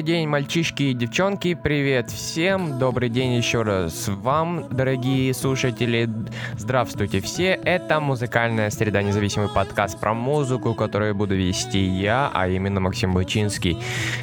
Добрый 0.00 0.14
день, 0.14 0.28
мальчишки 0.28 0.82
и 0.84 0.94
девчонки, 0.94 1.52
привет 1.52 2.10
всем, 2.10 2.78
добрый 2.78 3.10
день 3.10 3.34
еще 3.34 3.60
раз 3.60 4.08
вам, 4.08 4.66
дорогие 4.70 5.34
слушатели, 5.34 6.08
здравствуйте 6.56 7.20
все, 7.20 7.50
это 7.50 8.00
музыкальная 8.00 8.70
среда, 8.70 9.02
независимый 9.02 9.50
подкаст 9.50 10.00
про 10.00 10.14
музыку, 10.14 10.72
который 10.72 11.12
буду 11.12 11.36
вести 11.36 11.80
я, 11.80 12.30
а 12.32 12.48
именно 12.48 12.80
Максим 12.80 13.12
Бычинский. 13.12 13.76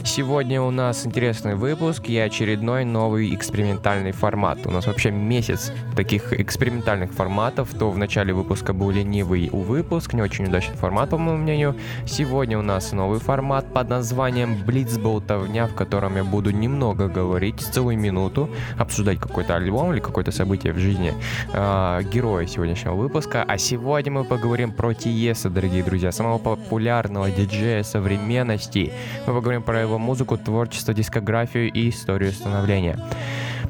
Сегодня 0.04 0.64
у 0.64 0.72
нас 0.72 1.06
интересный 1.06 1.54
выпуск 1.54 2.10
и 2.10 2.18
очередной 2.18 2.84
новый 2.84 3.36
экспериментальный 3.36 4.14
формат. 4.14 4.66
У 4.66 4.72
нас 4.72 4.88
вообще 4.88 5.12
месяц 5.12 5.72
таких 5.96 6.34
экспериментальных 6.34 7.14
форматов, 7.14 7.72
то 7.76 7.92
в 7.92 8.00
начале 8.00 8.34
выпуска 8.34 8.74
был 8.74 8.90
ленивый 8.90 9.52
выпуск, 9.52 10.14
не 10.14 10.24
очень 10.24 10.48
удачный 10.48 10.76
формат, 10.76 11.12
по 11.12 11.20
моему 11.20 11.44
мнению. 11.44 11.76
Сегодня 12.08 12.58
у 12.58 12.64
нас 12.64 12.94
новый 12.94 13.20
формат 13.20 13.72
под 13.72 13.90
названием 13.90 14.56
Блицболтовня, 14.66 15.67
в 15.68 15.76
котором 15.76 16.16
я 16.16 16.24
буду 16.24 16.52
немного 16.52 17.08
говорить, 17.08 17.60
целую 17.62 17.98
минуту, 17.98 18.50
обсуждать 18.78 19.20
какой-то 19.20 19.56
альбом 19.56 19.94
или 19.94 20.00
какое-то 20.00 20.32
событие 20.32 20.74
в 20.74 20.78
жизни 20.78 21.14
э, 21.54 22.02
героя 22.12 22.48
сегодняшнего 22.48 22.96
выпуска. 22.96 23.44
А 23.48 23.58
сегодня 23.58 24.12
мы 24.12 24.24
поговорим 24.24 24.72
про 24.72 24.94
Тиеса, 24.94 25.50
дорогие 25.50 25.84
друзья, 25.84 26.12
самого 26.12 26.38
популярного 26.38 27.30
диджея 27.30 27.84
современности. 27.84 28.92
Мы 29.28 29.34
поговорим 29.34 29.64
про 29.64 29.82
его 29.82 29.98
музыку, 29.98 30.38
творчество, 30.38 30.94
дискографию 30.94 31.72
и 31.72 31.90
историю 31.90 32.32
становления. 32.32 33.00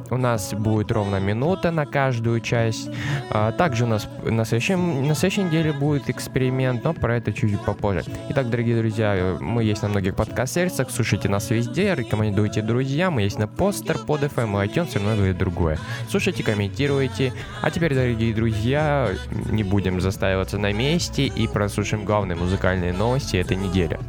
У 0.10 0.18
нас 0.18 0.54
будет 0.54 0.92
ровно 0.92 1.20
минута 1.20 1.72
на 1.72 1.86
каждую 1.86 2.40
часть. 2.42 2.90
А, 3.30 3.52
Также 3.52 3.86
у 3.86 3.88
нас 3.88 4.08
на 4.24 4.46
следующем, 4.46 5.08
на 5.08 5.16
следующей 5.16 5.44
неделе 5.44 5.74
будет 5.74 6.10
эксперимент, 6.10 6.84
но 6.84 6.94
про 6.94 7.18
это 7.18 7.34
чуть 7.34 7.60
попозже. 7.62 8.04
Итак, 8.30 8.50
дорогие 8.50 8.78
друзья, 8.78 9.38
мы 9.40 9.64
есть 9.64 9.82
на 9.82 9.90
многих 9.90 10.16
подкаст-сервисах, 10.16 10.90
слушайте 10.92 11.30
нас 11.30 11.50
везде, 11.50 11.96
рекомендуйте 11.96 12.62
друзьям, 12.62 13.14
мы 13.14 13.24
есть 13.24 13.40
на 13.40 13.48
постер, 13.48 13.98
под 13.98 14.24
FM, 14.24 14.64
и 14.64 14.68
iTunes 14.68 14.96
и 14.96 15.00
многое 15.00 15.34
другое. 15.34 15.78
Слушайте, 16.10 16.44
комментируйте. 16.44 17.34
А 17.62 17.72
теперь, 17.72 17.94
дорогие 17.94 18.34
друзья, 18.34 19.10
не 19.52 19.64
будем 19.64 20.02
застаиваться 20.02 20.58
на 20.58 20.72
месте 20.74 21.26
и 21.26 21.48
прослушаем 21.48 22.06
главные 22.06 22.36
музыкальные 22.36 22.94
новости 22.94 23.38
этой 23.38 23.58
недели. 23.58 24.00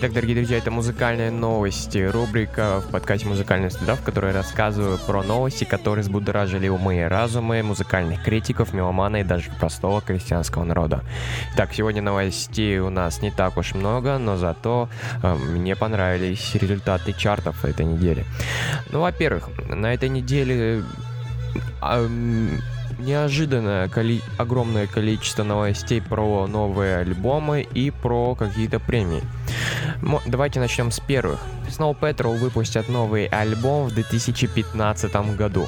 Итак, 0.00 0.12
дорогие 0.12 0.36
друзья, 0.36 0.58
это 0.58 0.70
музыкальные 0.70 1.32
новости, 1.32 1.98
рубрика 1.98 2.80
в 2.86 2.92
подкасте 2.92 3.26
«Музыкальная 3.26 3.68
среда», 3.68 3.96
в 3.96 4.02
которой 4.04 4.30
рассказываю 4.30 4.96
про 4.96 5.24
новости, 5.24 5.64
которые 5.64 6.04
взбудоражили 6.04 6.68
умы 6.68 6.98
и 6.98 7.02
разумы 7.02 7.64
музыкальных 7.64 8.22
критиков, 8.22 8.72
меломана 8.72 9.16
и 9.16 9.24
даже 9.24 9.50
простого 9.58 10.00
крестьянского 10.00 10.62
народа. 10.62 11.02
Так, 11.56 11.74
сегодня 11.74 12.00
новостей 12.00 12.78
у 12.78 12.90
нас 12.90 13.22
не 13.22 13.32
так 13.32 13.56
уж 13.56 13.74
много, 13.74 14.18
но 14.18 14.36
зато 14.36 14.88
э, 15.20 15.34
мне 15.34 15.74
понравились 15.74 16.54
результаты 16.54 17.12
чартов 17.12 17.64
этой 17.64 17.84
недели. 17.84 18.24
Ну, 18.92 19.00
во-первых, 19.00 19.48
на 19.68 19.92
этой 19.92 20.10
неделе 20.10 20.84
ам, 21.80 22.60
неожиданное 22.98 23.88
коли- 23.88 24.22
огромное 24.38 24.86
количество 24.86 25.44
новостей 25.44 26.00
про 26.02 26.46
новые 26.46 26.98
альбомы 26.98 27.62
и 27.62 27.90
про 27.90 28.34
какие-то 28.34 28.80
премии. 28.80 29.22
Мо- 30.02 30.22
Давайте 30.26 30.60
начнем 30.60 30.90
с 30.90 31.00
первых. 31.00 31.40
Snow 31.68 31.96
Patrol 31.98 32.38
выпустят 32.38 32.88
новый 32.88 33.26
альбом 33.26 33.86
в 33.88 33.94
2015 33.94 35.36
году. 35.36 35.66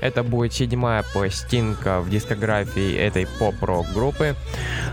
Это 0.00 0.22
будет 0.22 0.52
седьмая 0.52 1.04
пластинка 1.12 2.00
в 2.00 2.10
дискографии 2.10 2.96
этой 2.96 3.26
поп-рок 3.38 3.86
группы. 3.92 4.34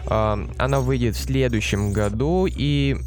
Э, 0.09 0.45
Она 0.57 0.79
выйдет 0.79 1.15
в 1.15 1.19
следующем 1.23 1.91
году 1.93 2.47
и 2.49 2.97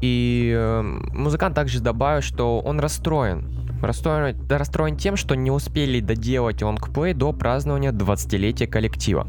и 0.00 0.52
э, 0.56 0.82
музыкант 1.12 1.54
также 1.56 1.80
добавил, 1.80 2.22
что 2.22 2.60
он 2.60 2.78
расстроен. 2.78 3.44
Расстроен, 3.82 4.36
расстроен 4.48 4.96
тем, 4.96 5.16
что 5.16 5.34
не 5.34 5.50
успели 5.50 6.00
доделать 6.00 6.62
лонгплей 6.62 7.14
до 7.14 7.32
празднования 7.32 7.92
20-летия 7.92 8.66
коллектива. 8.66 9.26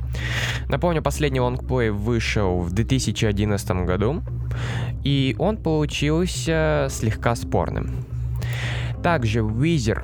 Напомню, 0.67 1.01
последний 1.01 1.39
лонгплей 1.39 1.89
вышел 1.89 2.59
в 2.59 2.71
2011 2.71 3.71
году, 3.85 4.21
и 5.03 5.35
он 5.37 5.57
получился 5.57 6.87
слегка 6.89 7.35
спорным. 7.35 8.08
Также 9.03 9.39
Weezer 9.39 10.01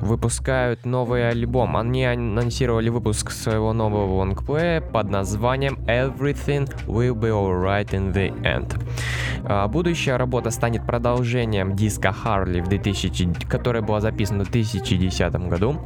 выпускают 0.00 0.86
новый 0.86 1.28
альбом. 1.28 1.76
Они 1.76 2.04
анонсировали 2.04 2.88
выпуск 2.88 3.32
своего 3.32 3.72
нового 3.72 4.18
лонгплея 4.18 4.80
под 4.80 5.10
названием 5.10 5.78
Everything 5.86 6.68
Will 6.86 7.14
Be 7.14 7.30
Alright 7.30 7.90
in 7.90 8.12
the 8.12 8.32
End. 8.42 8.80
А, 9.44 9.66
Будущая 9.66 10.18
работа 10.18 10.50
станет 10.50 10.86
продолжением 10.86 11.74
диска 11.74 12.14
Harley, 12.24 12.62
в 12.62 12.68
2000, 12.68 13.46
которая 13.48 13.82
была 13.82 14.00
записана 14.00 14.44
в 14.44 14.50
2010 14.50 15.48
году. 15.48 15.76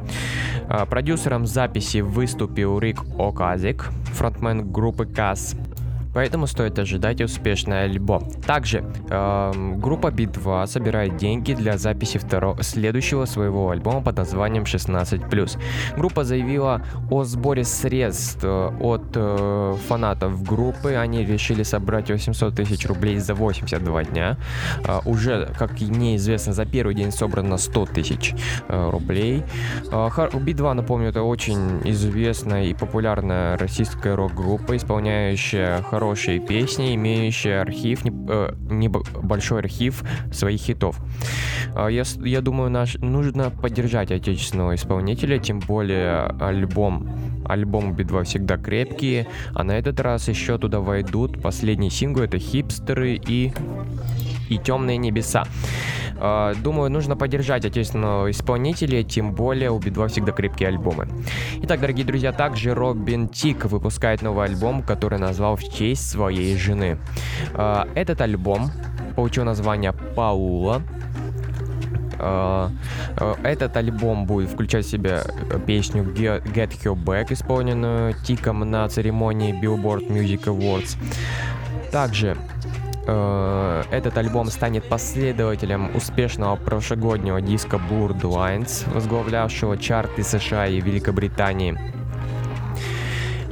А, 0.69 0.85
Продюсером 0.85 1.45
записи 1.45 1.99
выступил 1.99 2.79
Рик 2.79 3.01
Оказик, 3.17 3.89
фронтмен 4.13 4.71
группы 4.71 5.05
Касс. 5.05 5.55
Поэтому 6.13 6.47
стоит 6.47 6.77
ожидать 6.77 7.21
успешный 7.21 7.85
альбом. 7.85 8.29
Также 8.45 8.83
эм, 9.09 9.79
группа 9.79 10.07
B2 10.07 10.67
собирает 10.67 11.17
деньги 11.17 11.53
для 11.53 11.77
записи 11.77 12.19
второго, 12.19 12.61
следующего 12.61 13.25
своего 13.25 13.71
альбома 13.71 14.01
под 14.01 14.17
названием 14.17 14.63
16+. 14.63 15.57
Группа 15.97 16.23
заявила 16.23 16.85
о 17.09 17.23
сборе 17.23 17.63
средств 17.63 18.43
э, 18.43 18.69
от 18.79 19.03
э, 19.15 19.75
фанатов 19.87 20.43
группы. 20.43 20.93
Они 20.93 21.25
решили 21.25 21.63
собрать 21.63 22.11
800 22.11 22.55
тысяч 22.55 22.85
рублей 22.87 23.17
за 23.17 23.33
82 23.33 24.03
дня. 24.03 24.37
Э, 24.87 24.99
уже, 25.05 25.49
как 25.57 25.81
и 25.81 25.85
мне 25.85 26.15
известно, 26.17 26.53
за 26.53 26.65
первый 26.65 26.93
день 26.95 27.11
собрано 27.11 27.57
100 27.57 27.85
тысяч 27.87 28.35
э, 28.67 28.89
рублей. 28.91 29.43
Э, 29.91 30.09
Хар- 30.11 30.37
Би-2, 30.39 30.73
напомню, 30.73 31.09
это 31.09 31.23
очень 31.23 31.81
известная 31.85 32.65
и 32.65 32.73
популярная 32.73 33.57
российская 33.57 34.15
рок-группа, 34.15 34.77
исполняющая 34.77 35.81
хорошие 35.81 36.02
песни, 36.47 36.95
имеющая 36.95 37.61
архив, 37.61 38.05
не- 38.05 38.11
э, 38.29 38.53
небольшой 38.69 39.59
архив 39.59 40.03
своих 40.31 40.59
хитов. 40.61 40.99
Э, 41.75 41.87
Я, 41.91 42.03
я 42.23 42.41
думаю, 42.41 42.69
наш, 42.69 42.95
нужно 42.95 43.49
поддержать 43.49 44.11
отечественного 44.11 44.75
исполнителя, 44.75 45.39
тем 45.39 45.59
более 45.59 46.25
альбом 46.39 47.09
Альбомы 47.45 47.93
Би-2 47.93 48.23
всегда 48.23 48.55
крепкие, 48.57 49.27
а 49.53 49.63
на 49.65 49.73
этот 49.77 49.99
раз 49.99 50.29
еще 50.29 50.57
туда 50.57 50.79
войдут 50.79 51.41
последний 51.41 51.89
сингл, 51.89 52.21
это 52.21 52.37
«Хипстеры» 52.39 53.19
и 53.27 53.51
и 54.55 54.57
темные 54.57 54.97
небеса. 54.97 55.45
Э, 56.17 56.53
Думаю, 56.63 56.89
нужно 56.91 57.15
поддержать 57.15 57.65
отечественного 57.65 58.31
исполнителя, 58.31 59.03
тем 59.03 59.33
более 59.33 59.71
у 59.71 59.79
Би-2 59.79 60.07
всегда 60.07 60.31
крепкие 60.31 60.69
альбомы. 60.69 61.07
Итак, 61.63 61.79
дорогие 61.81 62.05
друзья, 62.05 62.31
также 62.31 62.73
Робин 62.73 63.27
Тик 63.27 63.65
выпускает 63.65 64.21
новый 64.21 64.45
альбом, 64.47 64.83
который 64.83 65.19
назвал 65.19 65.55
в 65.55 65.63
честь 65.63 66.09
своей 66.09 66.57
жены. 66.57 66.97
Э, 67.53 67.85
Этот 67.95 68.21
альбом 68.21 68.71
получил 69.15 69.43
название 69.43 69.93
«Паула», 69.93 70.81
Э, 72.19 72.69
Этот 73.43 73.75
альбом 73.75 74.25
будет 74.25 74.49
включать 74.49 74.85
в 74.85 74.89
себя 74.89 75.23
песню 75.67 76.03
Get 76.03 76.71
Her 76.83 76.95
Back, 76.95 77.33
исполненную 77.33 78.13
Тиком 78.23 78.59
на 78.59 78.87
церемонии 78.87 79.53
Billboard 79.61 80.07
Music 80.09 80.45
Awards. 80.45 80.97
Также 81.91 82.37
э, 83.05 83.83
этот 83.91 84.17
альбом 84.17 84.47
станет 84.47 84.87
последователем 84.87 85.95
успешного 85.95 86.55
прошлогоднего 86.55 87.41
диска 87.41 87.77
Blurred 87.77 88.21
Lines, 88.21 88.91
возглавлявшего 88.93 89.77
чарты 89.77 90.23
США 90.23 90.67
и 90.67 90.79
Великобритании. 90.79 91.77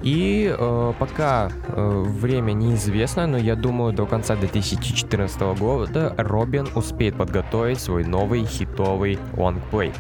И 0.04 0.54
э, 0.58 0.94
пока 0.98 1.52
э, 1.68 2.04
время 2.06 2.54
неизвестно, 2.54 3.28
но 3.28 3.38
я 3.38 3.56
думаю, 3.56 3.94
до 3.94 4.08
конца 4.08 4.36
2014 4.36 5.40
года 5.60 6.16
Робин 6.18 6.68
успеет 6.74 7.16
подготовить 7.16 7.80
свой 7.80 8.04
новый 8.04 8.46
хитовый 8.46 9.20
лонгплей. 9.38 9.94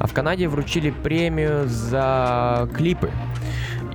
А 0.00 0.06
в 0.06 0.12
Канаде 0.12 0.48
вручили 0.48 0.90
премию 0.90 1.68
за 1.68 2.68
клипы. 2.74 3.10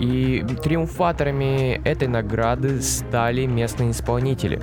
И 0.01 0.43
триумфаторами 0.63 1.79
этой 1.85 2.07
награды 2.07 2.81
стали 2.81 3.45
местные 3.45 3.91
исполнители. 3.91 4.59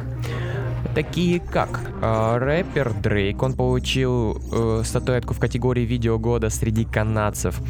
Такие 0.94 1.40
как 1.40 1.80
э, 2.02 2.38
рэпер 2.38 2.92
Дрейк, 2.94 3.42
он 3.42 3.54
получил 3.54 4.40
э, 4.52 4.82
статуэтку 4.84 5.34
в 5.34 5.38
категории 5.38 5.82
видео 5.82 6.18
года 6.18 6.50
среди 6.50 6.84
канадцев. 6.84 7.60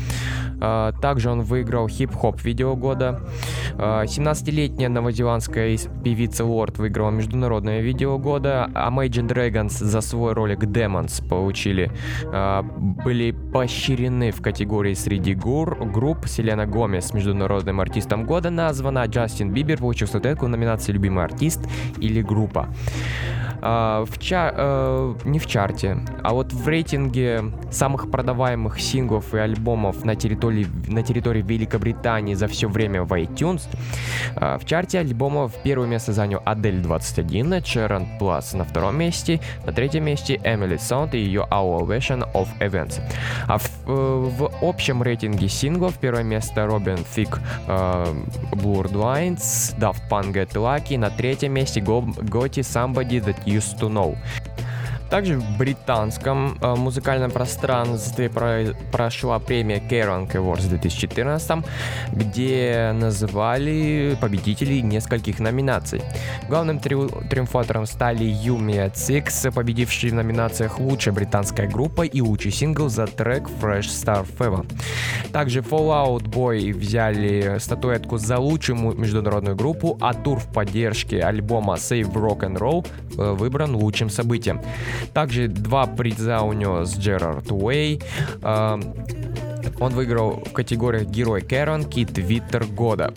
Э, 0.61 0.93
также 1.01 1.31
он 1.31 1.43
выиграл 1.43 1.89
хип-хоп 1.89 2.43
видео 2.43 2.77
года. 2.77 3.21
Э, 3.75 4.05
17-летняя 4.05 4.89
новозеландская 4.89 5.79
певица 6.05 6.45
Лорд 6.45 6.79
выиграла 6.79 7.11
международное 7.11 7.81
видео 7.81 8.19
года. 8.19 8.71
А 8.75 8.91
Imagine 8.91 9.29
Dragons 9.29 9.71
за 9.71 10.01
свой 10.01 10.33
ролик 10.33 10.61
Demons 10.61 11.27
получили, 11.29 11.91
э, 12.25 12.63
были 13.05 13.33
поощрены 13.53 14.31
в 14.31 14.41
категории 14.41 14.95
среди 14.95 15.35
гур, 15.35 15.77
групп. 15.87 16.27
Селена 16.27 16.67
Гомес 16.67 17.13
международным 17.15 17.81
артистом 17.81 18.25
года 18.25 18.51
названа. 18.51 19.05
Джастин 19.07 19.53
Бибер 19.53 19.79
получил 19.79 20.09
статуэтку 20.09 20.47
в 20.47 20.49
номинации 20.49 20.93
«Любимый 20.93 21.25
артист» 21.25 21.61
или 22.01 22.23
группа. 22.23 22.69
А, 23.61 24.05
в 24.05 24.19
ча- 24.19 24.53
э, 24.55 25.15
не 25.25 25.39
в 25.41 25.47
чарте, 25.47 25.99
а 26.23 26.33
вот 26.33 26.53
в 26.53 26.69
рейтинге 26.69 27.43
самых 27.73 28.09
продаваемых 28.11 28.81
синглов 28.81 29.35
и 29.35 29.39
альбомов 29.39 30.05
на 30.05 30.15
территории, 30.15 30.67
на 30.87 31.03
территории 31.03 31.43
Великобритании 31.43 32.35
за 32.35 32.47
все 32.47 32.69
время 32.69 33.03
в 33.03 33.13
iTunes. 33.13 33.63
а, 34.37 34.59
в 34.59 34.65
чарте 34.65 35.01
альбомов 35.01 35.53
первое 35.65 35.89
место 35.89 36.13
занял 36.13 36.41
Адель 36.45 36.81
21, 36.81 37.55
Sharon 37.55 38.07
Plus 38.21 38.57
на 38.57 38.65
втором 38.65 38.97
месте, 38.97 39.41
на 39.67 39.73
третьем 39.73 40.05
месте 40.05 40.37
Emily 40.45 40.77
Sound 40.77 41.11
и 41.17 41.19
ее 41.19 41.45
Our 41.51 41.85
Version 41.85 42.31
of 42.35 42.47
Events. 42.61 43.01
А 43.49 43.59
в, 43.59 43.69
э, 43.87 44.31
в 44.39 44.51
общем 44.63 45.03
рейтинге 45.03 45.49
синглов 45.49 45.95
первое 45.99 46.23
место 46.23 46.65
Робин 46.67 46.99
Thicke 47.17 47.41
э, 47.67 48.15
Blurred 48.53 48.93
Lines, 48.93 49.77
Daft 49.79 50.03
Punk 50.09 50.33
Get 50.33 50.53
Lucky, 50.53 50.97
на 50.97 51.11
третьем 51.11 51.53
месте 51.55 51.81
Go- 51.81 52.15
Gotti 52.21 52.63
Somebody 52.99 53.21
That 53.21 53.47
Used 53.47 53.79
to 53.79 53.89
Know. 53.89 54.19
Также 55.11 55.39
в 55.39 55.57
британском 55.59 56.59
э, 56.61 56.75
музыкальном 56.75 57.31
пространстве 57.31 58.29
про- 58.29 58.75
прошла 58.93 59.39
премия 59.39 59.79
Kerrang 59.79 60.31
Awards 60.31 60.67
в 60.67 60.69
2014, 60.69 61.65
где 62.13 62.93
называли 62.95 64.19
победителей 64.21 64.83
нескольких 64.83 65.41
номинаций. 65.41 66.03
Главным 66.49 66.79
трю- 66.79 67.09
триумфатором 67.31 67.87
стали 67.87 68.25
от 68.29 68.95
Six, 68.97 69.51
победившие 69.53 70.13
в 70.13 70.15
номинациях 70.15 70.79
«Лучшая 70.79 71.15
британская 71.15 71.67
группа» 71.67 72.03
и 72.03 72.21
«Лучший 72.21 72.53
сингл» 72.53 72.89
за 72.89 73.07
трек 73.07 73.49
Fresh 73.63 73.89
Star 73.89 74.27
Fever. 74.39 74.67
Также 75.33 75.61
Fallout 75.61 76.25
Boy 76.25 76.75
взяли 76.75 77.57
статуэтку 77.59 78.19
за 78.19 78.39
лучшую 78.39 78.79
международную 78.99 79.57
группу, 79.57 79.97
а 80.01 80.13
тур 80.13 80.39
в 80.39 80.53
поддержке 80.53 81.21
альбома 81.21 81.75
Save 81.75 82.13
Rock 82.13 82.41
and 82.41 82.59
Roll 82.59 82.87
э, 83.17 83.33
выбран 83.33 83.75
лучшим 83.75 84.11
событием. 84.11 84.61
Также 85.13 85.49
два 85.49 85.87
приза 85.87 86.41
унес 86.41 86.97
Джерард 86.97 87.51
Уэй. 87.51 88.01
Э, 89.69 89.73
Он 89.81 89.93
выиграл 89.93 90.43
в 90.45 90.53
категориях 90.53 91.07
Герой 91.07 91.41
Кэрон, 91.41 91.85
Кит 91.85 92.17
Виттер 92.17 92.65
года. 92.65 93.13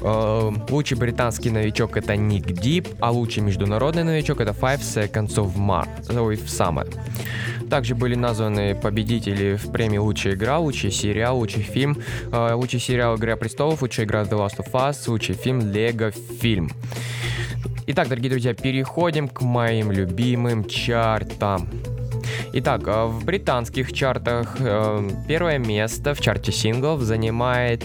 Э, 0.00 0.52
Лучший 0.68 0.96
британский 0.96 1.50
новичок 1.50 1.96
это 1.96 2.16
Ник 2.16 2.46
Дип, 2.46 2.88
а 3.00 3.10
лучший 3.10 3.42
международный 3.42 4.04
новичок 4.04 4.40
это 4.40 4.52
Five 4.52 4.80
Seconds 4.80 5.36
of 5.36 5.56
Mar, 5.56 5.88
ой, 6.18 6.36
в 6.36 6.44
Summer. 6.44 6.92
Также 7.68 7.96
были 7.96 8.14
названы 8.14 8.76
победители 8.76 9.56
в 9.56 9.72
премии 9.72 9.98
«Лучшая 9.98 10.34
игра», 10.34 10.58
«Лучший 10.58 10.92
сериал», 10.92 11.36
«Лучший 11.38 11.62
фильм», 11.62 11.98
э, 12.30 12.52
«Лучший 12.54 12.78
сериал 12.78 13.16
«Игра 13.16 13.36
престолов», 13.36 13.82
«Лучшая 13.82 14.06
игра 14.06 14.22
The 14.22 14.38
Last 14.38 14.58
of 14.58 14.70
Us», 14.72 14.96
«Лучший 15.08 15.34
фильм 15.34 15.72
«Лего 15.72 16.12
фильм». 16.12 16.70
Итак, 17.88 18.08
дорогие 18.08 18.30
друзья, 18.30 18.54
переходим 18.54 19.28
к 19.28 19.42
моим 19.42 19.90
любимым 19.92 20.64
чартам. 20.64 21.68
Итак, 22.52 22.82
э, 22.86 23.06
в 23.06 23.24
британских 23.24 23.92
чартах 23.92 24.56
э, 24.58 25.08
первое 25.28 25.58
место 25.58 26.14
в 26.14 26.20
чарте 26.20 26.52
синглов 26.52 27.00
занимает 27.00 27.84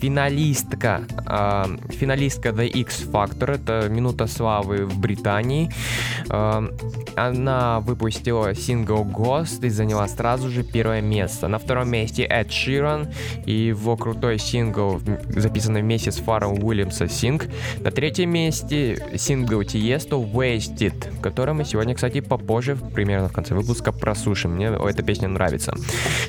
финалистка, 0.00 1.02
э, 1.26 1.64
финалистка 1.90 2.50
The 2.50 2.68
X 2.68 3.04
Factor, 3.12 3.54
это 3.54 3.88
минута 3.88 4.26
славы 4.26 4.86
в 4.86 4.98
Британии. 4.98 5.70
Она 7.16 7.80
выпустила 7.80 8.54
сингл 8.54 9.04
Ghost 9.04 9.66
и 9.66 9.68
заняла 9.68 10.08
сразу 10.08 10.48
же 10.48 10.62
первое 10.62 11.00
место. 11.00 11.48
На 11.48 11.58
втором 11.58 11.90
месте 11.90 12.24
Эд 12.24 12.50
Ширан 12.50 13.08
и 13.44 13.52
его 13.52 13.96
крутой 13.96 14.38
сингл, 14.38 15.00
записанный 15.28 15.82
вместе 15.82 16.10
с 16.10 16.16
Фарром 16.16 16.62
Уильямса 16.62 17.08
Синг. 17.08 17.46
На 17.80 17.90
третьем 17.90 18.30
месте 18.30 19.04
сингл 19.16 19.62
Тиесто 19.62 20.16
Wasted, 20.16 21.20
который 21.20 21.54
мы 21.54 21.64
сегодня, 21.64 21.94
кстати, 21.94 22.20
попозже, 22.20 22.76
примерно 22.76 23.28
в 23.28 23.32
конце 23.32 23.54
выпуска, 23.54 23.81
прослушаем. 23.90 24.54
Мне 24.54 24.66
эта 24.66 25.02
песня 25.02 25.26
нравится. 25.26 25.74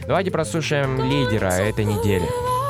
Давайте 0.07 0.31
прослушаем 0.31 0.98
лидера 0.98 1.51
этой 1.51 1.86
недели. 1.86 2.62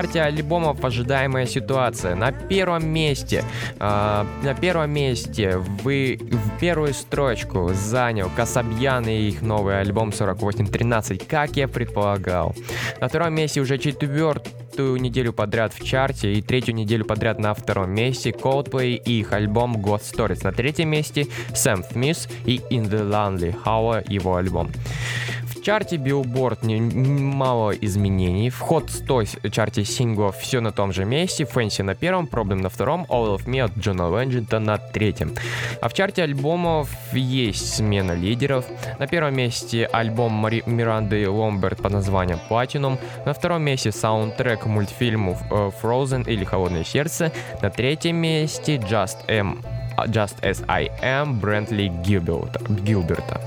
Чарте 0.00 0.22
альбомов 0.22 0.82
ожидаемая 0.82 1.44
ситуация. 1.44 2.14
На 2.14 2.32
первом 2.32 2.88
месте, 2.88 3.44
а, 3.78 4.26
на 4.42 4.54
первом 4.54 4.90
месте 4.92 5.58
вы 5.58 6.18
в 6.18 6.58
первую 6.58 6.94
строчку 6.94 7.72
занял 7.74 8.30
Касабьян 8.34 9.06
и 9.06 9.28
их 9.28 9.42
новый 9.42 9.78
альбом 9.78 10.10
4813, 10.10 11.28
как 11.28 11.54
я 11.56 11.68
предполагал. 11.68 12.54
На 12.98 13.08
втором 13.08 13.34
месте 13.34 13.60
уже 13.60 13.76
четвертую 13.76 14.96
неделю 14.96 15.34
подряд 15.34 15.74
в 15.74 15.84
чарте 15.84 16.32
и 16.32 16.40
третью 16.40 16.76
неделю 16.76 17.04
подряд 17.04 17.38
на 17.38 17.52
втором 17.52 17.90
месте 17.90 18.30
Coldplay 18.30 18.94
и 18.94 19.20
их 19.20 19.34
альбом 19.34 19.76
Ghost 19.76 20.14
Stories. 20.14 20.40
На 20.44 20.52
третьем 20.52 20.88
месте 20.88 21.26
Сэм 21.54 21.84
Смит 21.84 22.26
и 22.46 22.56
In 22.70 22.88
the 22.88 23.06
Lonely 23.06 23.54
Hour 23.66 24.02
его 24.10 24.36
альбом. 24.36 24.70
В 25.60 25.62
чарте 25.62 25.96
Billboard 25.96 26.64
не- 26.64 26.78
не- 26.78 27.20
мало 27.20 27.72
изменений. 27.72 28.48
Вход 28.48 28.90
100 28.90 29.20
с- 29.26 29.36
чарте 29.50 29.84
синглов 29.84 30.38
все 30.38 30.60
на 30.60 30.72
том 30.72 30.90
же 30.90 31.04
месте. 31.04 31.44
Фэнси 31.44 31.82
на 31.82 31.94
первом, 31.94 32.24
Problem 32.24 32.62
на 32.62 32.70
втором, 32.70 33.04
All 33.10 33.36
of 33.36 33.44
Me 33.44 33.60
от 33.62 33.76
Джона 33.76 34.08
Лэнджента 34.08 34.58
на 34.58 34.78
третьем. 34.78 35.34
А 35.82 35.88
в 35.90 35.92
чарте 35.92 36.22
альбомов 36.22 36.88
есть 37.12 37.74
смена 37.74 38.12
лидеров. 38.12 38.64
На 38.98 39.06
первом 39.06 39.36
месте 39.36 39.84
альбом 39.92 40.32
Мари- 40.32 40.62
Миранды 40.64 41.28
Ломберт 41.28 41.82
под 41.82 41.92
названием 41.92 42.38
Platinum. 42.48 42.98
На 43.26 43.34
втором 43.34 43.60
месте 43.62 43.92
саундтрек 43.92 44.64
мультфильму 44.64 45.36
э, 45.50 45.70
Frozen 45.82 46.26
или 46.26 46.42
Холодное 46.44 46.84
сердце. 46.84 47.32
На 47.60 47.68
третьем 47.68 48.16
месте 48.16 48.76
Just 48.76 49.18
M. 49.28 49.62
а, 49.98 50.06
Just 50.06 50.40
As 50.40 50.64
I 50.68 50.88
Am 51.02 51.34
Брентли. 51.34 51.88
Гилберта. 52.02 53.42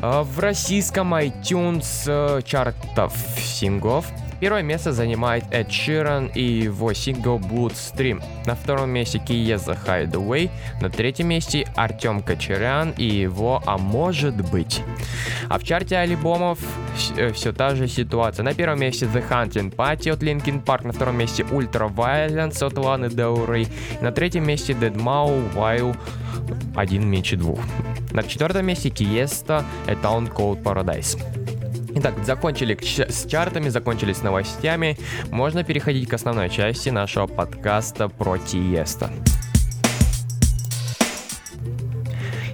А 0.00 0.22
В 0.22 0.38
российском 0.38 1.14
iTunes 1.14 2.04
э, 2.06 2.42
чартов 2.42 3.14
синглов 3.38 4.06
Первое 4.38 4.62
место 4.62 4.92
занимает 4.92 5.44
Эд 5.50 5.70
Ширан 5.72 6.26
и 6.26 6.42
его 6.42 6.92
сингл 6.92 7.38
Bloodstream. 7.38 8.22
На 8.44 8.54
втором 8.54 8.90
месте 8.90 9.18
Киеза 9.18 9.78
Hideaway. 9.86 10.50
На 10.80 10.90
третьем 10.90 11.28
месте 11.28 11.66
Артем 11.74 12.22
Кочерян 12.22 12.90
и 12.96 13.04
его 13.04 13.62
«А 13.64 13.78
может 13.78 14.34
быть». 14.50 14.82
А 15.48 15.58
в 15.58 15.64
чарте 15.64 15.96
альбомов 15.96 16.58
все 17.32 17.52
та 17.52 17.74
же 17.74 17.88
ситуация. 17.88 18.42
На 18.42 18.52
первом 18.52 18.80
месте 18.80 19.06
The 19.06 19.26
Hunting 19.28 19.74
Party 19.74 20.10
от 20.10 20.22
Linkin 20.22 20.62
Park, 20.62 20.86
на 20.86 20.92
втором 20.92 21.16
месте 21.16 21.42
Ultra 21.44 21.92
Violence 21.92 22.64
от 22.64 22.76
Ланы 22.76 23.06
Del 23.06 23.46
Rey, 23.46 23.68
на 24.00 24.12
третьем 24.12 24.46
месте 24.46 24.72
Dead 24.72 24.94
Mau 24.94 25.42
While 25.54 25.96
один 26.74 27.08
меньше 27.08 27.36
двух. 27.36 27.60
На 28.12 28.22
четвертом 28.22 28.66
месте 28.66 28.90
Тиеста 28.90 29.64
A 29.86 29.94
Town 29.94 30.30
Called 30.32 30.62
Paradise. 30.62 31.18
Итак, 31.98 32.14
закончили 32.26 32.76
с 33.08 33.26
чартами, 33.26 33.70
закончили 33.70 34.12
с 34.12 34.22
новостями. 34.22 34.98
Можно 35.30 35.64
переходить 35.64 36.06
к 36.06 36.12
основной 36.12 36.50
части 36.50 36.90
нашего 36.90 37.26
подкаста 37.26 38.10
про 38.10 38.36
Тиеста. 38.36 39.10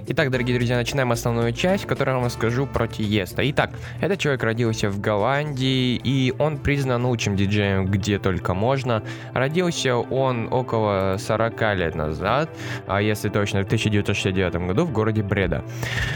Итак, 0.05 0.31
дорогие 0.31 0.57
друзья, 0.57 0.75
начинаем 0.75 1.13
основную 1.13 1.53
часть, 1.53 1.85
в 1.85 1.87
которой 1.87 2.09
я 2.09 2.15
вам 2.15 2.25
расскажу 2.25 2.67
про 2.67 2.87
Тиеста. 2.87 3.49
Итак, 3.51 3.69
этот 4.01 4.19
человек 4.19 4.43
родился 4.43 4.89
в 4.89 4.99
Голландии, 4.99 5.95
и 5.95 6.33
он 6.39 6.57
признан 6.57 7.05
лучшим 7.05 7.37
диджеем 7.37 7.85
где 7.85 8.19
только 8.19 8.53
можно. 8.53 9.01
Родился 9.33 9.95
он 9.95 10.51
около 10.51 11.15
40 11.17 11.75
лет 11.77 11.95
назад, 11.95 12.49
а 12.85 13.01
если 13.01 13.29
точно, 13.29 13.61
в 13.61 13.65
1969 13.65 14.67
году 14.67 14.83
в 14.83 14.91
городе 14.91 15.23
Бреда. 15.23 15.63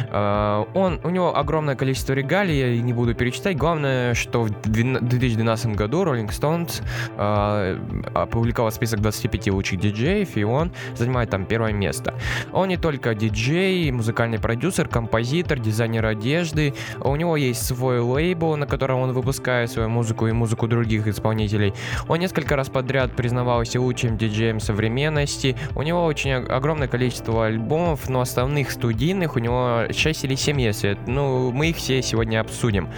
А, 0.09 0.67
Он, 0.73 0.99
у 1.05 1.09
него 1.09 1.37
огромное 1.37 1.75
количество 1.75 2.11
регалий, 2.11 2.75
я 2.75 2.81
не 2.81 2.91
буду 2.91 3.15
перечитать. 3.15 3.55
Главное, 3.55 4.13
что 4.15 4.43
в 4.43 4.49
двен- 4.49 4.99
2012 4.99 5.77
году 5.77 6.03
Rolling 6.03 6.27
Stones 6.27 6.83
а, 7.15 7.79
опубликовал 8.13 8.69
список 8.71 8.99
25 8.99 9.47
лучших 9.51 9.79
диджеев, 9.79 10.35
и 10.35 10.43
он 10.43 10.73
занимает 10.93 11.29
там 11.29 11.45
первое 11.45 11.71
место. 11.71 12.13
Он 12.51 12.67
не 12.67 12.75
только 12.75 13.15
диджей, 13.15 13.76
музыкальный 13.91 14.39
продюсер, 14.39 14.87
композитор, 14.87 15.59
дизайнер 15.59 16.05
одежды. 16.05 16.73
У 16.99 17.15
него 17.15 17.37
есть 17.37 17.65
свой 17.65 17.99
лейбл, 17.99 18.55
на 18.55 18.65
котором 18.65 18.99
он 18.99 19.13
выпускает 19.13 19.71
свою 19.71 19.89
музыку 19.89 20.27
и 20.27 20.31
музыку 20.31 20.67
других 20.67 21.07
исполнителей. 21.07 21.73
Он 22.07 22.19
несколько 22.19 22.55
раз 22.55 22.69
подряд 22.69 23.11
признавался 23.11 23.79
лучшим 23.79 24.17
диджеем 24.17 24.59
современности. 24.59 25.55
У 25.75 25.83
него 25.83 26.05
очень 26.05 26.33
огромное 26.33 26.87
количество 26.87 27.45
альбомов, 27.45 28.09
но 28.09 28.21
основных 28.21 28.71
студийных 28.71 29.35
у 29.35 29.39
него 29.39 29.83
6 29.91 30.23
или 30.25 30.35
7 30.35 30.61
если. 30.61 30.97
Ну, 31.07 31.51
мы 31.51 31.69
их 31.69 31.77
все 31.77 32.01
сегодня 32.01 32.41
обсудим. 32.41 32.89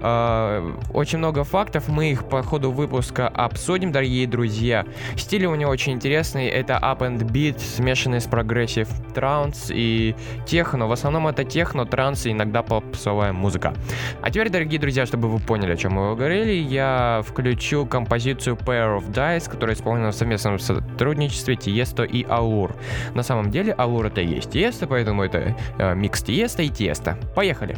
А, 0.00 0.76
Очень 0.92 1.18
много 1.18 1.44
фактов, 1.44 1.88
мы 1.88 2.10
их 2.10 2.28
по 2.28 2.42
ходу 2.42 2.70
выпуска 2.70 3.28
обсудим, 3.28 3.92
дорогие 3.92 4.26
друзья. 4.26 4.84
Стиль 5.16 5.46
у 5.46 5.54
него 5.54 5.70
очень 5.70 5.92
интересный, 5.92 6.46
это 6.48 6.74
up 6.74 6.98
and 6.98 7.20
beat, 7.30 7.58
смешанный 7.60 8.20
с 8.20 8.24
progressive 8.24 8.88
trance 9.14 9.70
и 9.70 10.15
техно. 10.46 10.86
В 10.86 10.92
основном 10.92 11.28
это 11.28 11.44
техно, 11.44 11.86
транс 11.86 12.26
и 12.26 12.32
иногда 12.32 12.62
попсовая 12.62 13.32
музыка. 13.32 13.74
А 14.22 14.30
теперь, 14.30 14.50
дорогие 14.50 14.80
друзья, 14.80 15.06
чтобы 15.06 15.28
вы 15.28 15.38
поняли, 15.38 15.72
о 15.72 15.76
чем 15.76 15.92
мы 15.92 16.14
говорили, 16.14 16.52
я 16.52 17.22
включу 17.26 17.86
композицию 17.86 18.56
Pair 18.56 18.98
of 18.98 19.12
Dice, 19.12 19.50
которая 19.50 19.76
исполнена 19.76 20.10
в 20.10 20.14
совместном 20.14 20.58
сотрудничестве 20.58 21.56
Тиесто 21.56 22.02
и 22.04 22.24
Алур. 22.24 22.74
На 23.14 23.22
самом 23.22 23.50
деле 23.50 23.72
Алур 23.72 24.06
это 24.06 24.20
есть 24.20 24.50
Тиесто, 24.50 24.86
поэтому 24.86 25.24
это 25.24 25.56
э, 25.78 25.94
микс 25.94 26.22
Тиесто 26.22 26.62
и 26.62 26.68
Тиесто. 26.68 27.18
Поехали! 27.34 27.76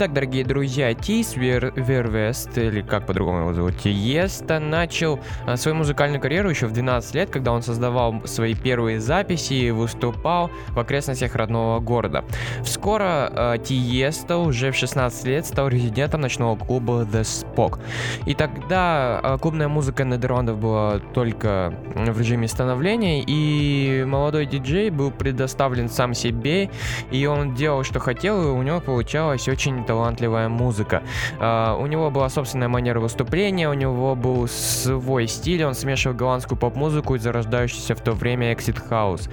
Итак, 0.00 0.14
дорогие 0.14 0.46
друзья, 0.46 0.94
Тис 0.94 1.36
Вер, 1.36 1.74
Вервест, 1.76 2.56
или 2.56 2.80
как 2.80 3.04
по-другому 3.04 3.40
его 3.40 3.52
зовут, 3.52 3.76
Тиеста, 3.76 4.58
начал 4.58 5.20
а, 5.44 5.58
свою 5.58 5.76
музыкальную 5.76 6.22
карьеру 6.22 6.48
еще 6.48 6.68
в 6.68 6.72
12 6.72 7.14
лет, 7.16 7.28
когда 7.28 7.52
он 7.52 7.60
создавал 7.60 8.22
свои 8.24 8.54
первые 8.54 8.98
записи 8.98 9.52
и 9.52 9.70
выступал 9.70 10.50
в 10.68 10.78
окрестностях 10.78 11.34
родного 11.34 11.80
города. 11.80 12.24
Скоро 12.64 13.04
а, 13.30 13.58
Тиеста 13.58 14.38
уже 14.38 14.72
в 14.72 14.74
16 14.74 15.26
лет 15.26 15.44
стал 15.44 15.68
резидентом 15.68 16.22
ночного 16.22 16.56
клуба 16.56 17.02
The 17.02 17.20
Spock. 17.20 17.78
И 18.24 18.32
тогда 18.32 19.20
а, 19.22 19.36
клубная 19.36 19.68
музыка 19.68 20.04
Нидерландов 20.04 20.56
была 20.60 21.00
только 21.12 21.74
в 21.94 22.18
режиме 22.18 22.48
становления, 22.48 23.22
и 23.26 24.02
молодой 24.06 24.46
диджей 24.46 24.88
был 24.88 25.10
предоставлен 25.10 25.90
сам 25.90 26.14
себе, 26.14 26.70
и 27.10 27.26
он 27.26 27.54
делал, 27.54 27.84
что 27.84 28.00
хотел, 28.00 28.42
и 28.42 28.46
у 28.46 28.62
него 28.62 28.80
получалась 28.80 29.46
очень 29.46 29.84
талантливая 29.90 30.48
музыка. 30.48 31.02
А, 31.40 31.76
у 31.76 31.86
него 31.86 32.10
была 32.12 32.28
собственная 32.28 32.68
манера 32.68 33.00
выступления, 33.00 33.68
у 33.68 33.74
него 33.74 34.14
был 34.14 34.46
свой 34.46 35.26
стиль, 35.26 35.64
он 35.64 35.74
смешивал 35.74 36.16
голландскую 36.16 36.56
поп-музыку 36.56 37.16
и 37.16 37.18
зарождающийся 37.18 37.96
в 37.96 38.00
то 38.00 38.12
время 38.12 38.52
Exit 38.52 38.80
House. 38.88 39.28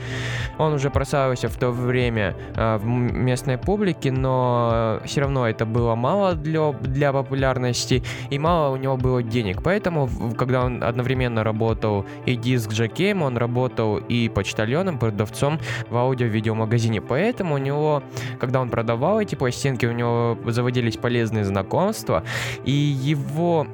Он 0.57 0.73
уже 0.73 0.89
прославился 0.89 1.47
в 1.47 1.55
то 1.57 1.69
время 1.69 2.35
а, 2.55 2.79
в 2.79 2.85
местной 2.85 3.59
публике, 3.59 4.11
но 4.11 4.99
все 5.05 5.21
равно 5.21 5.47
это 5.47 5.67
было 5.67 5.93
мало 5.93 6.33
для, 6.33 6.71
для 6.71 7.13
популярности 7.13 8.03
и 8.31 8.39
мало 8.39 8.73
у 8.73 8.77
него 8.77 8.97
было 8.97 9.21
денег. 9.21 9.61
Поэтому, 9.61 10.09
когда 10.35 10.65
он 10.65 10.83
одновременно 10.83 11.43
работал 11.43 12.03
и 12.25 12.35
диск-жокеем, 12.35 13.21
он 13.21 13.37
работал 13.37 13.97
и 13.97 14.27
почтальоном, 14.27 14.97
продавцом 14.97 15.59
в 15.89 15.95
аудио-видеомагазине. 15.95 17.01
Поэтому 17.01 17.55
у 17.55 17.59
него, 17.59 18.01
когда 18.39 18.59
он 18.59 18.69
продавал 18.69 19.21
эти 19.21 19.35
пластинки, 19.35 19.85
у 19.85 19.91
него 19.91 20.37
заводились 20.53 20.97
полезные 20.97 21.45
знакомства, 21.45 22.23
и 22.65 22.71
его 22.71 23.67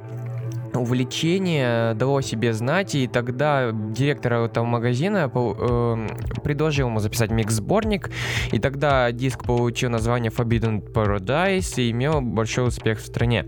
увлечение 0.79 1.93
дало 1.93 2.21
себе 2.21 2.53
знать, 2.53 2.95
и 2.95 3.07
тогда 3.07 3.71
директор 3.71 4.33
этого 4.33 4.65
магазина 4.65 5.31
эм, 5.33 6.09
предложил 6.43 6.87
ему 6.87 6.99
записать 6.99 7.31
микс-сборник, 7.31 8.09
и 8.51 8.59
тогда 8.59 9.11
диск 9.11 9.43
получил 9.43 9.89
название 9.89 10.31
Forbidden 10.31 10.91
Paradise 10.91 11.81
и 11.81 11.91
имел 11.91 12.21
большой 12.21 12.67
успех 12.67 12.99
в 12.99 13.05
стране. 13.05 13.45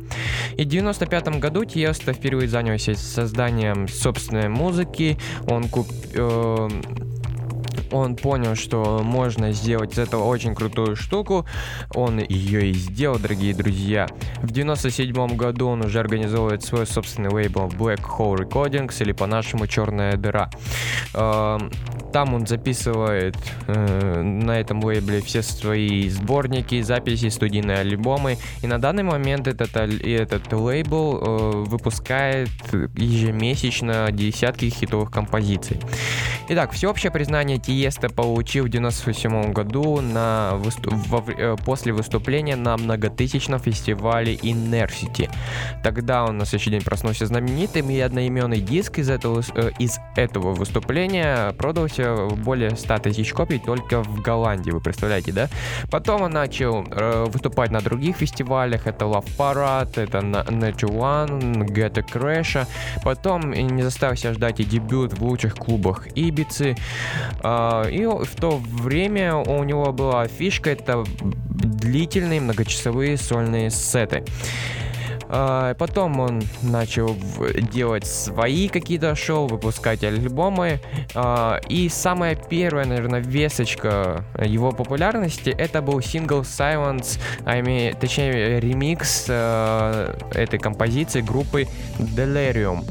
И 0.56 0.64
в 0.64 0.68
95 0.68 1.40
году 1.40 1.66
Тиеста 1.66 2.14
впервые 2.14 2.48
занялся 2.48 2.96
созданием 2.96 3.88
собственной 3.88 4.50
музыки, 4.50 5.18
он 5.48 5.68
куп... 5.70 5.88
эм, 6.14 6.84
он 7.92 8.16
понял, 8.16 8.56
что 8.56 9.02
можно 9.04 9.52
сделать 9.52 9.94
из 9.94 10.00
этого 10.00 10.24
очень 10.26 10.56
крутую 10.56 10.96
штуку. 10.96 11.46
Он 11.94 12.20
ее 12.20 12.70
и 12.70 12.74
сделал, 12.74 13.20
дорогие 13.20 13.54
друзья. 13.54 14.08
В 14.42 14.52
97 14.52 15.36
году 15.36 15.68
он 15.68 15.86
уже 15.86 16.00
организовывает 16.00 16.64
свой 16.64 16.86
собственный 16.88 17.30
лейбл 17.30 17.68
Black 17.68 18.02
Hole 18.02 18.38
Recordings, 18.38 19.02
или 19.02 19.12
по-нашему 19.12 19.68
Черная 19.68 20.18
дыра. 20.18 20.50
Эм, 21.14 21.72
Там 22.14 22.34
он 22.34 22.48
записывает 22.48 23.36
э, 23.68 24.22
на 24.22 24.58
этом 24.58 24.82
лейбле 24.84 25.20
все 25.22 25.42
свои 25.42 26.08
сборники, 26.10 26.82
записи, 26.82 27.28
студийные 27.28 27.80
альбомы. 27.80 28.38
И 28.62 28.68
на 28.68 28.80
данный 28.80 29.04
момент 29.04 29.48
этот, 29.48 29.76
этот 29.76 30.54
лейбл 30.54 31.18
э, 31.18 31.52
выпускает 31.66 32.50
ежемесячно 32.96 34.10
десятки 34.14 34.70
хитовых 34.70 35.12
композиций. 35.12 35.78
Итак, 36.48 36.72
всеобщее 36.72 37.12
признание 37.12 37.58
Тиеста 37.86 38.10
получил 38.10 38.66
в 38.66 38.70
97 38.70 39.54
году 39.54 40.02
на 40.02 40.54
во 40.56 41.24
э, 41.28 41.56
после 41.64 41.94
выступления 41.94 42.56
на 42.56 42.78
многотысячном 42.78 43.60
фестивале 43.60 44.34
Inner 44.34 44.90
Тогда 45.84 46.26
он 46.26 46.40
на 46.40 46.46
следующий 46.46 46.72
день 46.72 46.82
проснулся 46.82 47.28
знаменитым, 47.28 47.92
и 47.92 48.00
одноименный 48.00 48.60
диск 48.60 48.98
из 48.98 49.12
этого, 49.12 49.44
э, 49.54 49.70
из 49.78 50.00
этого 50.16 50.56
выступления 50.56 51.52
продался 51.60 52.26
более 52.38 52.76
100 52.76 52.98
тысяч 52.98 53.32
копий 53.34 53.60
только 53.60 54.02
в 54.02 54.20
Голландии, 54.24 54.72
вы 54.72 54.82
представляете, 54.82 55.32
да? 55.32 55.48
Потом 55.92 56.24
он 56.24 56.32
начал 56.32 56.84
э, 56.90 57.26
выступать 57.28 57.70
на 57.70 57.82
других 57.82 58.18
фестивалях, 58.18 58.88
это 58.88 59.06
Love 59.06 59.28
Parade, 59.38 60.02
это 60.02 60.18
Nature 60.18 60.90
One, 60.90 61.68
Get 61.68 62.00
a 62.00 62.02
Crash, 62.02 62.66
Потом 63.04 63.52
не 63.52 63.84
заставил 63.84 64.16
себя 64.16 64.34
ждать 64.34 64.60
и 64.60 64.64
дебют 64.64 65.14
в 65.14 65.24
лучших 65.24 65.54
клубах 65.54 66.08
Ибицы. 66.16 66.76
А, 67.68 67.88
И 67.90 68.06
в 68.06 68.36
то 68.36 68.62
время 68.84 69.36
у 69.36 69.64
него 69.64 69.92
была 69.92 70.28
фишка, 70.28 70.70
это 70.72 71.04
длительные 71.50 72.40
многочасовые 72.42 73.18
сольные 73.18 73.70
сеты. 73.72 74.24
А, 75.28 75.74
Потом 75.74 76.20
он 76.20 76.44
начал 76.62 77.16
делать 77.74 78.06
свои 78.06 78.68
какие-то 78.68 79.16
шоу, 79.16 79.48
выпускать 79.48 80.04
альбомы. 80.04 80.80
А, 81.16 81.60
И 81.68 81.90
самая 81.90 82.36
первая, 82.36 82.86
наверное, 82.86 83.22
весочка 83.22 84.24
его 84.40 84.72
популярности 84.72 85.50
это 85.50 85.82
был 85.82 86.02
сингл 86.02 86.42
Silence, 86.42 87.20
а 87.46 87.58
име- 87.58 87.98
точнее 88.00 88.60
ремикс 88.60 89.24
этой 89.28 90.60
композиции 90.60 91.22
группы 91.22 91.68
Delirium. 91.98 92.84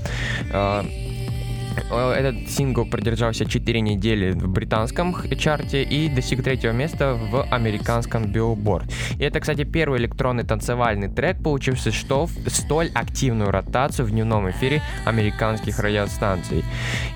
Э, 1.90 2.12
Этот 2.12 2.50
сингл 2.50 2.84
продержался 2.84 3.44
4 3.44 3.80
недели 3.80 4.30
в 4.32 4.48
британском 4.48 5.14
чарте 5.38 5.82
и 5.82 6.08
достиг 6.08 6.42
третьего 6.42 6.72
места 6.72 7.14
в 7.14 7.44
американском 7.50 8.24
Billboard. 8.24 8.90
И 9.18 9.22
это, 9.24 9.40
кстати, 9.40 9.64
первый 9.64 9.98
электронный 10.00 10.44
танцевальный 10.44 11.08
трек, 11.08 11.42
получивший 11.42 11.92
что 11.92 12.26
в- 12.26 12.48
столь 12.50 12.90
активную 12.94 13.50
ротацию 13.50 14.06
в 14.06 14.10
дневном 14.10 14.50
эфире 14.50 14.82
американских 15.04 15.78
радиостанций. 15.78 16.64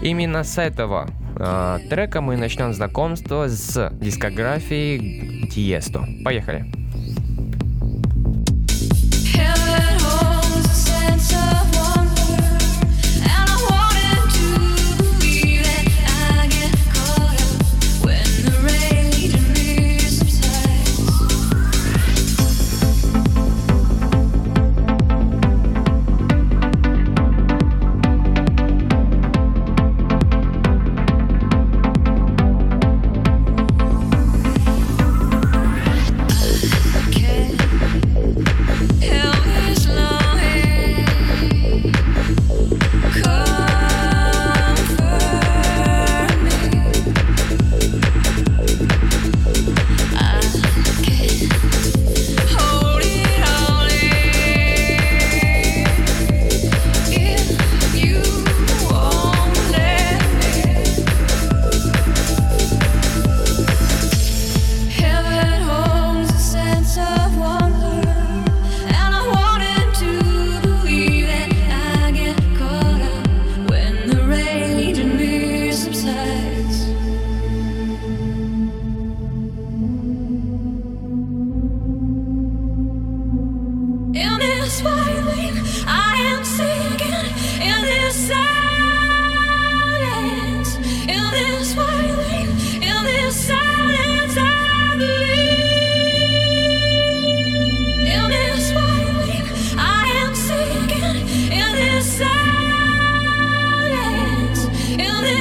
Именно 0.02 0.44
с 0.44 0.58
этого 0.58 1.08
э, 1.36 1.78
трека 1.88 2.20
мы 2.20 2.36
начнем 2.36 2.72
знакомство 2.72 3.48
с 3.48 3.90
дискографией 4.00 5.48
Тиесто. 5.48 6.04
Поехали. 6.24 6.64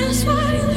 is 0.03 0.25
what 0.25 0.76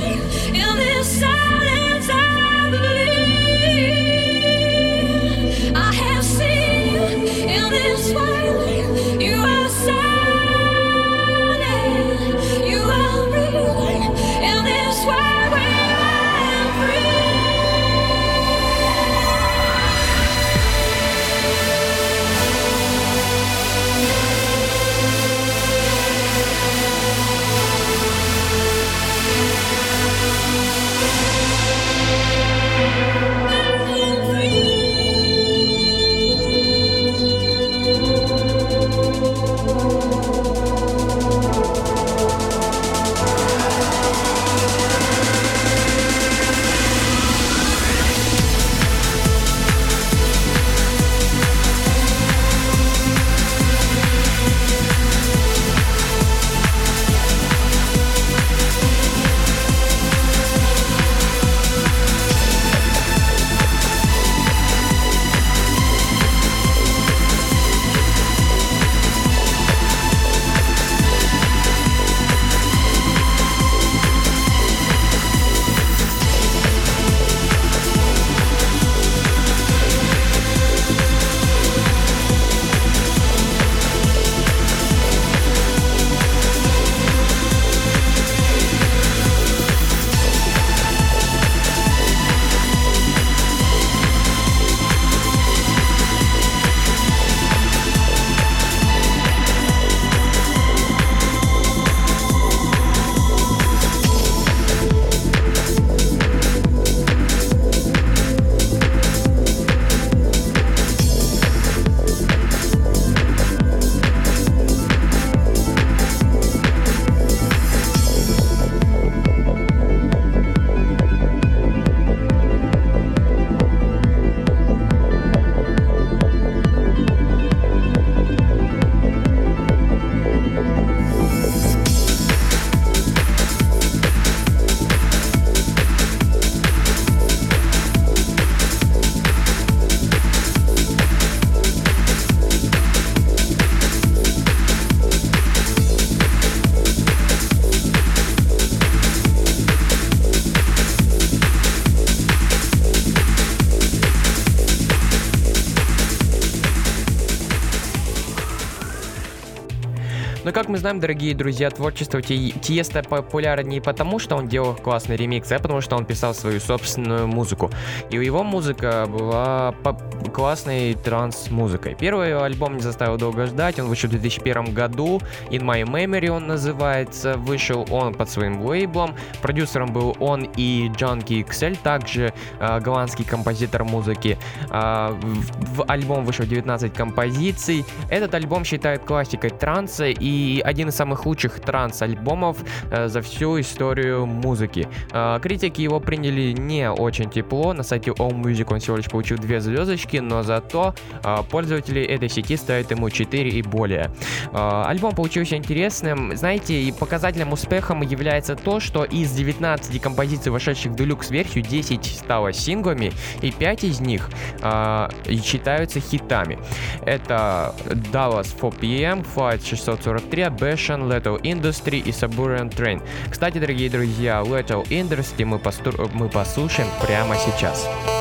мы 160.70 160.78
знаем, 160.78 161.00
дорогие 161.00 161.34
друзья, 161.34 161.68
творчество 161.70 162.22
Ти- 162.22 162.52
Тиеста 162.62 163.02
популярно 163.02 163.66
не 163.68 163.80
потому, 163.80 164.18
что 164.18 164.36
он 164.36 164.48
делал 164.48 164.74
классный 164.74 165.16
ремикс, 165.16 165.50
а 165.50 165.58
потому 165.58 165.80
что 165.80 165.96
он 165.96 166.04
писал 166.04 166.32
свою 166.32 166.60
собственную 166.60 167.26
музыку. 167.26 167.70
И 168.10 168.16
его 168.16 168.44
музыка 168.44 169.06
была 169.08 169.72
по- 169.82 169.99
классной 170.40 170.94
транс-музыкой. 170.94 171.94
Первый 172.00 172.34
альбом 172.34 172.76
не 172.76 172.80
заставил 172.80 173.18
долго 173.18 173.44
ждать, 173.44 173.78
он 173.78 173.88
вышел 173.88 174.08
в 174.08 174.12
2001 174.12 174.72
году, 174.72 175.20
In 175.50 175.60
My 175.60 175.82
Memory 175.82 176.30
он 176.30 176.46
называется, 176.46 177.36
вышел 177.36 177.86
он 177.90 178.14
под 178.14 178.30
своим 178.30 178.62
лейблом, 178.62 179.14
продюсером 179.42 179.92
был 179.92 180.16
он 180.18 180.48
и 180.56 180.88
Junkie 180.96 181.46
XL, 181.46 181.76
также 181.82 182.32
э, 182.58 182.80
голландский 182.80 183.26
композитор 183.26 183.84
музыки. 183.84 184.38
А, 184.70 185.10
в, 185.10 185.76
в 185.76 185.84
альбом 185.88 186.24
вышел 186.24 186.46
19 186.46 186.94
композиций. 186.94 187.84
Этот 188.08 188.34
альбом 188.34 188.64
считают 188.64 189.04
классикой 189.04 189.50
транса 189.50 190.06
и 190.06 190.60
один 190.60 190.88
из 190.88 190.94
самых 190.94 191.26
лучших 191.26 191.60
транс-альбомов 191.60 192.56
э, 192.90 193.08
за 193.08 193.20
всю 193.20 193.60
историю 193.60 194.24
музыки. 194.24 194.88
Э, 195.12 195.38
критики 195.42 195.82
его 195.82 196.00
приняли 196.00 196.52
не 196.52 196.90
очень 196.90 197.28
тепло. 197.28 197.74
На 197.74 197.82
сайте 197.82 198.12
AllMusic 198.12 198.72
он 198.72 198.80
всего 198.80 198.96
лишь 198.96 199.10
получил 199.10 199.36
две 199.36 199.60
звездочки, 199.60 200.16
но 200.30 200.42
зато 200.42 200.94
э, 201.24 201.36
пользователи 201.50 202.02
этой 202.02 202.28
сети 202.28 202.56
ставят 202.56 202.90
ему 202.90 203.10
4 203.10 203.50
и 203.50 203.62
более. 203.62 204.10
Э, 204.52 204.84
альбом 204.86 205.14
получился 205.14 205.56
интересным. 205.56 206.36
Знаете, 206.36 206.80
и 206.80 206.92
показательным 206.92 207.52
успехом 207.52 208.02
является 208.02 208.54
то, 208.54 208.80
что 208.80 209.04
из 209.04 209.32
19 209.32 210.00
композиций, 210.00 210.52
вошедших 210.52 210.92
в 210.92 210.94
делюкс-версию, 210.94 211.64
10 211.64 212.04
стало 212.06 212.52
синглами, 212.52 213.12
и 213.42 213.50
5 213.50 213.84
из 213.84 214.00
них 214.00 214.30
э, 214.62 215.08
считаются 215.42 216.00
хитами. 216.00 216.58
Это 217.04 217.74
Dallas 217.86 218.54
4PM, 218.58 219.26
Flight 219.34 219.66
643, 219.68 220.42
Bashan, 220.44 221.08
Lethal 221.08 221.40
Industry 221.42 221.98
и 221.98 222.10
Suburban 222.10 222.70
Train. 222.70 223.02
Кстати, 223.28 223.58
дорогие 223.58 223.90
друзья, 223.90 224.42
Lethal 224.42 224.84
Industry 224.88 225.44
мы, 225.44 225.58
посту- 225.58 226.08
мы 226.14 226.28
послушаем 226.28 226.88
прямо 227.02 227.34
сейчас. 227.34 227.88
Thank 227.90 228.19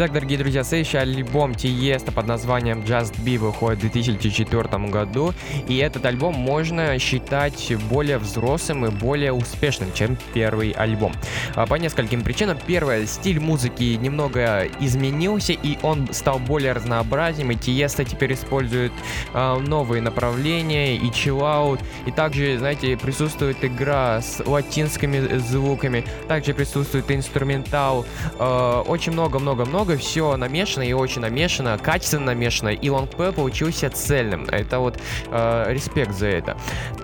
Итак, 0.00 0.12
дорогие 0.14 0.38
друзья, 0.38 0.64
следующий 0.64 0.96
альбом 0.96 1.54
Тиеста 1.54 2.10
под 2.10 2.26
названием 2.26 2.80
Just 2.80 3.22
Be 3.22 3.36
выходит 3.36 3.80
в 3.80 3.82
2004 3.82 4.88
году, 4.88 5.34
и 5.68 5.76
этот 5.76 6.06
альбом 6.06 6.36
можно 6.36 6.98
считать 6.98 7.70
более 7.90 8.16
взрослым 8.16 8.86
и 8.86 8.90
более 8.90 9.34
успешным, 9.34 9.92
чем 9.92 10.16
первый 10.32 10.70
альбом. 10.70 11.12
А, 11.54 11.66
По 11.66 11.74
нескольким 11.74 12.22
причинам. 12.22 12.56
Первое, 12.66 13.04
стиль 13.04 13.40
музыки 13.40 13.98
немного 14.00 14.68
изменился, 14.80 15.52
и 15.52 15.76
он 15.82 16.08
стал 16.14 16.38
более 16.38 16.72
разнообразным, 16.72 17.50
и 17.50 17.56
Тиеста 17.56 18.06
теперь 18.06 18.32
использует 18.32 18.92
а, 19.34 19.58
новые 19.58 20.00
направления 20.00 20.96
и 20.96 21.12
чиллаут, 21.12 21.80
и 22.06 22.10
также, 22.10 22.56
знаете, 22.56 22.96
присутствует 22.96 23.62
игра 23.62 24.22
с 24.22 24.42
латинскими 24.46 25.36
звуками, 25.36 26.06
также 26.26 26.54
присутствует 26.54 27.10
инструментал, 27.10 28.06
э, 28.38 28.82
очень 28.86 29.12
много-много-много, 29.12 29.89
все 29.96 30.36
намешано 30.36 30.82
и 30.82 30.92
очень 30.92 31.20
намешано, 31.22 31.78
качественно 31.78 32.26
намешано, 32.26 32.68
и 32.70 32.88
Long 32.88 33.08
Play 33.10 33.32
получился 33.32 33.90
цельным. 33.90 34.44
Это 34.50 34.78
вот 34.78 34.98
э, 35.30 35.66
респект 35.72 36.12
за 36.14 36.26
это. 36.28 36.56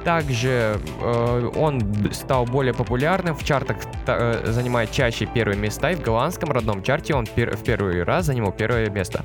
Также 0.04 0.78
э, 1.00 1.50
он 1.56 1.80
стал 2.12 2.44
более 2.44 2.74
популярным, 2.74 3.34
в 3.34 3.44
чартах 3.44 3.76
та- 4.04 4.16
э, 4.44 4.52
занимает 4.52 4.90
чаще 4.92 5.26
первые 5.26 5.58
места, 5.58 5.90
и 5.90 5.94
в 5.94 6.02
голландском 6.02 6.50
родном 6.50 6.82
чарте 6.82 7.14
он 7.14 7.24
пер- 7.24 7.56
в 7.56 7.62
первый 7.64 8.02
раз 8.04 8.26
занимал 8.26 8.52
первое 8.52 8.88
место. 8.90 9.24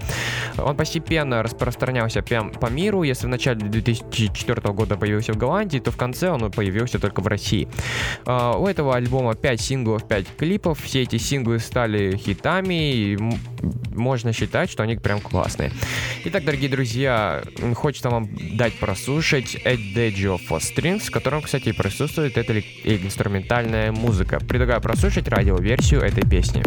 Он 0.58 0.76
постепенно 0.76 1.44
распространялся 1.44 2.22
прям 2.22 2.52
по 2.52 2.68
миру. 2.68 3.04
Если 3.04 3.26
в 3.28 3.30
начале 3.30 3.60
2004 3.62 4.62
года 4.74 4.96
появился 4.98 5.34
в 5.34 5.38
Голландии, 5.38 5.80
то 5.80 5.92
в 5.92 5.98
конце 5.98 6.30
он 6.30 6.52
появился 6.52 7.00
только 7.00 7.22
в 7.22 7.28
России. 7.28 7.68
А, 8.26 8.58
У 8.58 8.68
этого 8.68 8.96
альбома 8.96 9.36
5 9.36 9.62
синглов, 9.62 10.08
5 10.08 10.26
клипов. 10.38 10.80
Все 10.82 11.04
эти 11.04 11.18
синглы 11.18 11.60
стали 11.60 12.16
хитами, 12.16 12.92
и 12.94 13.18
можно 13.92 14.34
считать, 14.34 14.72
что 14.72 14.84
они 14.84 14.96
прям 14.96 15.20
классные. 15.20 15.72
Итак, 16.26 16.44
дорогие 16.46 16.70
друзья, 16.70 17.44
хочется 17.76 18.10
вам 18.10 18.30
дать 18.58 18.74
прослушать 18.76 19.56
Adagio 19.66 20.40
for 20.40 20.60
Strings, 20.60 21.06
в 21.06 21.12
котором, 21.12 21.42
кстати, 21.42 21.72
присутствует 21.72 22.38
эта 22.38 22.60
инструментальная 22.60 23.92
музыка. 23.92 24.40
Предлагаю 24.40 24.82
прослушать 24.82 25.28
радиоверсию 25.28 26.02
этой 26.02 26.28
песни. 26.28 26.64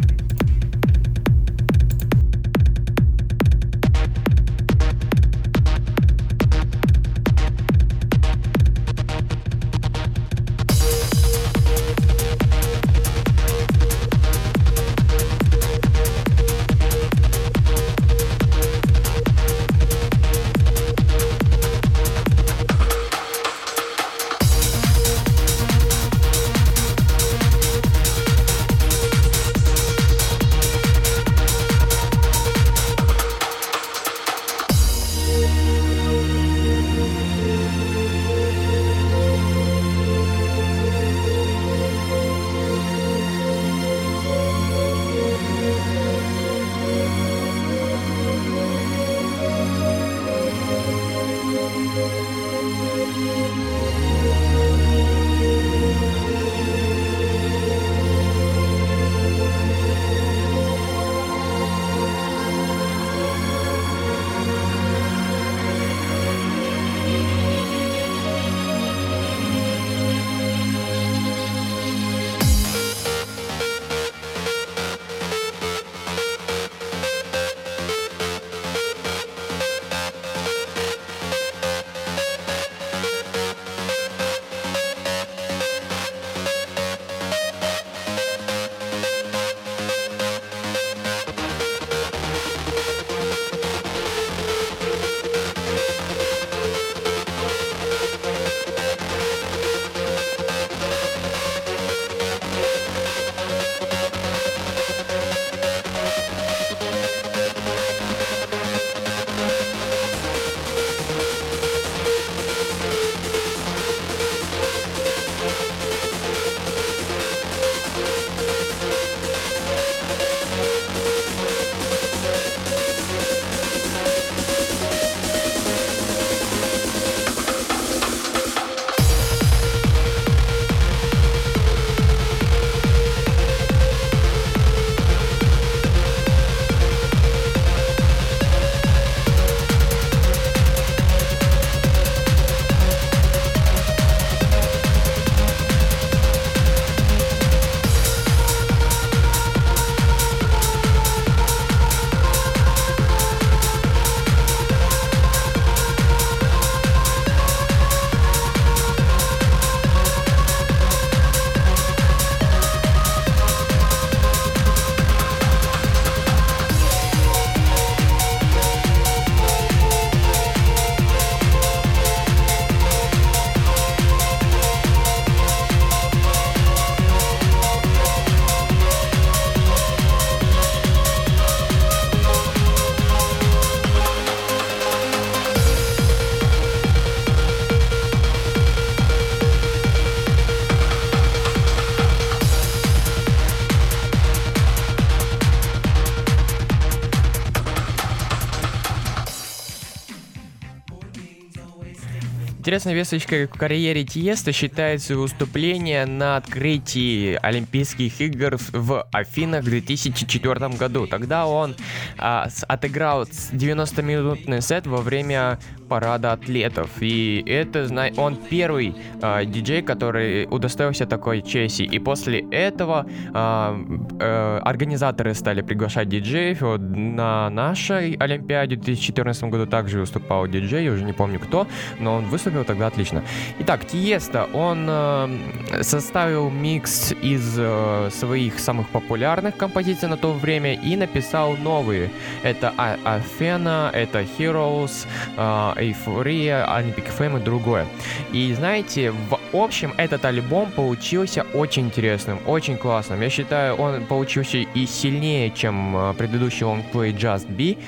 Интересной 202.74 202.94
весточкой 202.94 203.46
в 203.46 203.50
карьере 203.50 204.02
Тиеста 204.02 204.50
считается 204.50 205.14
выступление 205.16 206.06
на 206.06 206.36
открытии 206.36 207.38
Олимпийских 207.40 208.20
игр 208.20 208.56
в- 208.72 209.06
Афинах 209.12 209.62
в 209.62 209.66
2004 209.66 210.70
году. 210.70 211.06
Тогда 211.06 211.46
он 211.46 211.76
а, 212.18 212.48
отыграл 212.66 213.26
с- 213.26 213.50
90-минутный 213.52 214.60
сет 214.60 214.88
во 214.88 214.96
время 215.02 215.60
парада 215.94 216.32
атлетов. 216.32 216.90
И 217.00 217.44
это, 217.46 217.86
зна- 217.86 218.10
он 218.16 218.36
первый 218.50 218.94
а, 219.22 219.44
диджей, 219.44 219.80
который 219.82 220.48
удостоился 220.50 221.06
такой 221.06 221.40
чести. 221.40 221.82
И 221.82 222.00
после 222.00 222.40
этого 222.50 223.06
а, 223.32 223.76
э, 224.20 224.58
организаторы 224.64 225.34
стали 225.34 225.62
приглашать 225.62 226.08
диджеев. 226.08 226.62
Вот 226.62 226.80
на 226.80 227.48
нашей 227.50 228.16
Олимпиаде 228.18 228.74
в 228.74 228.80
2014 228.80 229.44
году 229.44 229.66
также 229.66 230.00
выступал 230.00 230.48
диджей, 230.48 230.84
я 230.84 230.90
уже 230.92 231.04
не 231.04 231.12
помню 231.12 231.38
кто, 231.38 231.66
но 232.00 232.16
он 232.16 232.24
выступил 232.24 232.64
тогда 232.64 232.88
отлично. 232.88 233.22
Итак, 233.60 233.84
Тиеста, 233.84 234.48
он 234.52 234.86
э, 234.88 235.82
составил 235.82 236.50
микс 236.50 237.12
из 237.22 237.54
э, 237.56 238.08
своих 238.10 238.58
самых 238.58 238.88
популярных 238.88 239.56
композиций 239.56 240.08
на 240.08 240.16
то 240.16 240.32
время 240.32 240.74
и 240.74 240.96
написал 240.96 241.56
новые. 241.56 242.10
Это 242.42 242.72
А- 242.76 242.96
Афена, 243.04 243.90
это 243.92 244.22
Heroes, 244.38 245.06
э, 245.36 245.83
Эйфория, 245.84 246.66
Olympic 246.66 247.10
Fame 247.16 247.40
и 247.40 247.44
другое. 247.44 247.86
И 248.32 248.52
знаете, 248.54 249.10
в 249.10 249.38
общем, 249.52 249.94
этот 249.96 250.24
альбом 250.24 250.70
получился 250.72 251.46
очень 251.54 251.86
интересным, 251.86 252.38
очень 252.46 252.76
классным. 252.76 253.20
Я 253.20 253.30
считаю, 253.30 253.74
он 253.76 254.04
получился 254.04 254.58
и 254.58 254.86
сильнее, 254.86 255.50
чем 255.50 255.96
э, 255.96 256.14
предыдущий 256.14 256.66
лонгплей 256.66 257.12
Just 257.12 257.48
Be. 257.48 257.78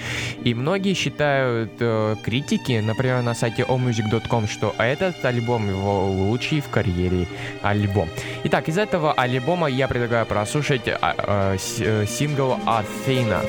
И 0.45 0.55
многие 0.55 0.95
считают 0.95 1.73
э, 1.81 2.17
критики, 2.23 2.81
например, 2.85 3.23
на 3.23 3.35
сайте 3.35 3.63
allmusic.com, 3.63 4.49
что 4.49 4.75
этот 4.79 5.25
альбом 5.25 5.69
его 5.69 6.07
лучший 6.07 6.61
в 6.61 6.69
карьере 6.69 7.27
альбом. 7.63 8.09
Итак, 8.45 8.69
из 8.69 8.79
этого 8.79 9.13
альбома 9.13 9.69
я 9.69 9.89
предлагаю 9.89 10.27
прослушать 10.27 10.89
а, 10.89 11.55
э, 11.55 11.57
э, 11.81 12.07
сингл 12.07 12.59
Athena. 12.67 13.45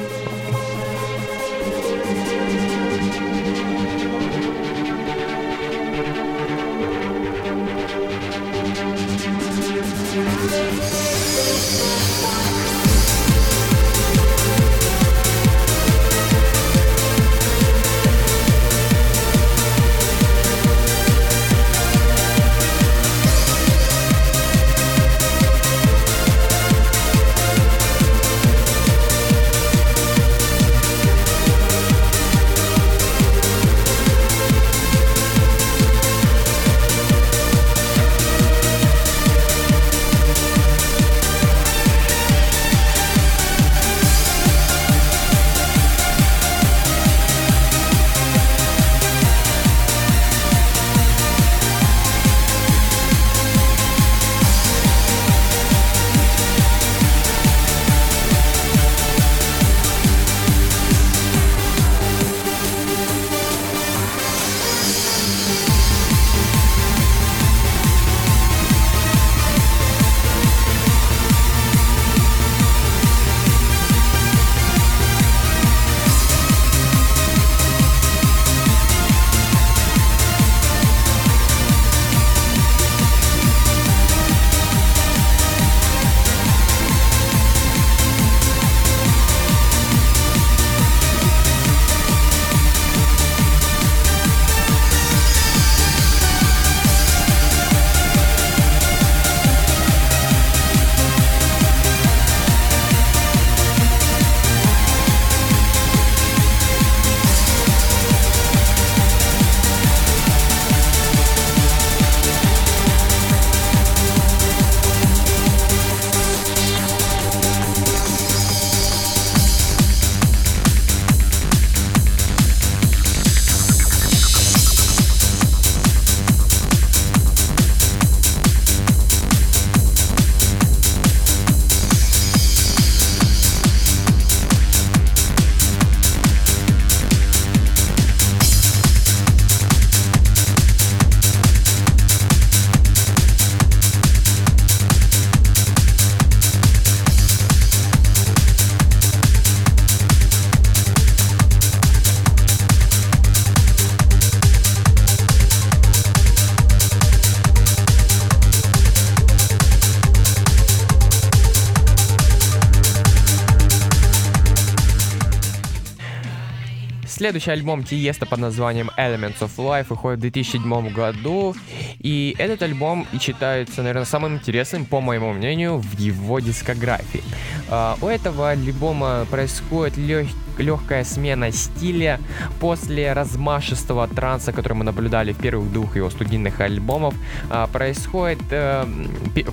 Следующий 167.17 167.49
альбом 167.49 167.83
Тиеста 167.83 168.27
под 168.27 168.37
названием 168.37 168.91
Elements 168.95 169.39
of 169.39 169.49
Life 169.57 169.87
выходит 169.89 170.19
в 170.19 170.21
2007 170.21 170.93
году. 170.93 171.55
И 171.97 172.35
этот 172.37 172.61
альбом 172.61 173.07
считается, 173.19 173.81
наверное, 173.81 174.05
самым 174.05 174.35
интересным, 174.35 174.85
по 174.85 175.01
моему 175.01 175.33
мнению, 175.33 175.79
в 175.79 175.97
его 175.97 176.39
дискографии. 176.39 177.23
А, 177.69 177.97
у 178.03 178.05
этого 178.05 178.51
альбома 178.51 179.25
происходит 179.31 179.97
лег- 179.97 180.27
легкая 180.59 181.03
смена 181.03 181.51
стиля 181.51 182.19
после 182.59 183.13
размашистого 183.13 184.07
транса, 184.07 184.51
который 184.51 184.73
мы 184.73 184.83
наблюдали 184.83 185.33
в 185.33 185.39
первых 185.39 185.73
двух 185.73 185.95
его 185.95 186.11
студийных 186.11 186.61
альбомов. 186.61 187.15
а, 187.49 187.65
происходит 187.65 188.43
э, 188.51 188.85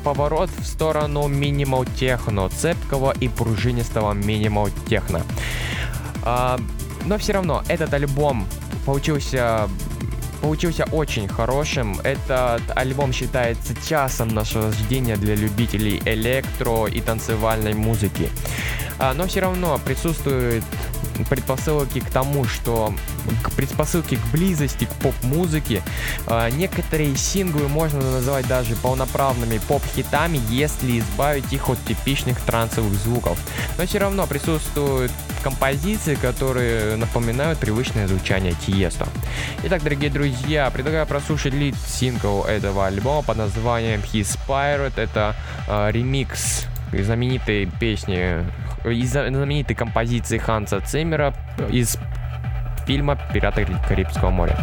поворот 0.04 0.50
в 0.50 0.66
сторону 0.66 1.28
минимал 1.28 1.86
техно, 1.86 2.50
цепкого 2.50 3.14
и 3.18 3.28
пружинистого 3.28 4.12
минимал 4.12 4.68
техно. 4.86 5.22
Но 7.04 7.18
все 7.18 7.32
равно 7.32 7.62
этот 7.68 7.92
альбом 7.94 8.46
получился 8.86 9.68
получился 10.40 10.84
очень 10.92 11.26
хорошим. 11.26 11.98
Этот 12.04 12.62
альбом 12.76 13.14
считается 13.14 13.74
часом 13.88 14.28
наслаждения 14.28 15.16
для 15.16 15.34
любителей 15.34 16.02
электро 16.04 16.86
и 16.86 17.00
танцевальной 17.00 17.72
музыки. 17.72 18.28
А, 18.98 19.14
но 19.14 19.26
все 19.26 19.40
равно 19.40 19.80
присутствуют 19.82 20.64
предпосылки 21.28 22.00
к 22.00 22.10
тому, 22.10 22.44
что 22.44 22.94
к 23.42 23.50
предпосылки 23.52 24.16
к 24.16 24.26
близости 24.32 24.84
к 24.84 24.92
поп-музыке. 24.94 25.82
А, 26.26 26.50
некоторые 26.50 27.16
синглы 27.16 27.68
можно 27.68 28.00
называть 28.00 28.46
даже 28.46 28.74
полноправными 28.76 29.58
поп-хитами, 29.58 30.40
если 30.50 30.98
избавить 30.98 31.52
их 31.52 31.68
от 31.68 31.82
типичных 31.84 32.40
трансовых 32.40 32.92
звуков. 32.94 33.38
Но 33.78 33.86
все 33.86 33.98
равно 33.98 34.26
присутствуют 34.26 35.12
композиции, 35.42 36.14
которые 36.14 36.96
напоминают 36.96 37.58
привычное 37.58 38.08
звучание 38.08 38.54
Тиеста. 38.66 39.06
Итак, 39.62 39.82
дорогие 39.82 40.10
друзья, 40.10 40.70
предлагаю 40.70 41.06
прослушать 41.06 41.52
лид 41.52 41.76
сингл 41.86 42.44
этого 42.44 42.86
альбома 42.86 43.22
под 43.22 43.36
названием 43.36 44.00
His 44.00 44.38
Pirate. 44.48 44.94
Это 44.96 45.36
э, 45.68 45.90
ремикс 45.92 46.66
знаменитой 47.02 47.66
песни, 47.66 48.44
из 48.84 49.10
знаменитой 49.10 49.74
композиции 49.74 50.38
Ханса 50.38 50.80
Циммера 50.80 51.34
из 51.70 51.98
фильма 52.86 53.18
«Пираты 53.32 53.66
Карибского 53.88 54.30
моря». 54.30 54.56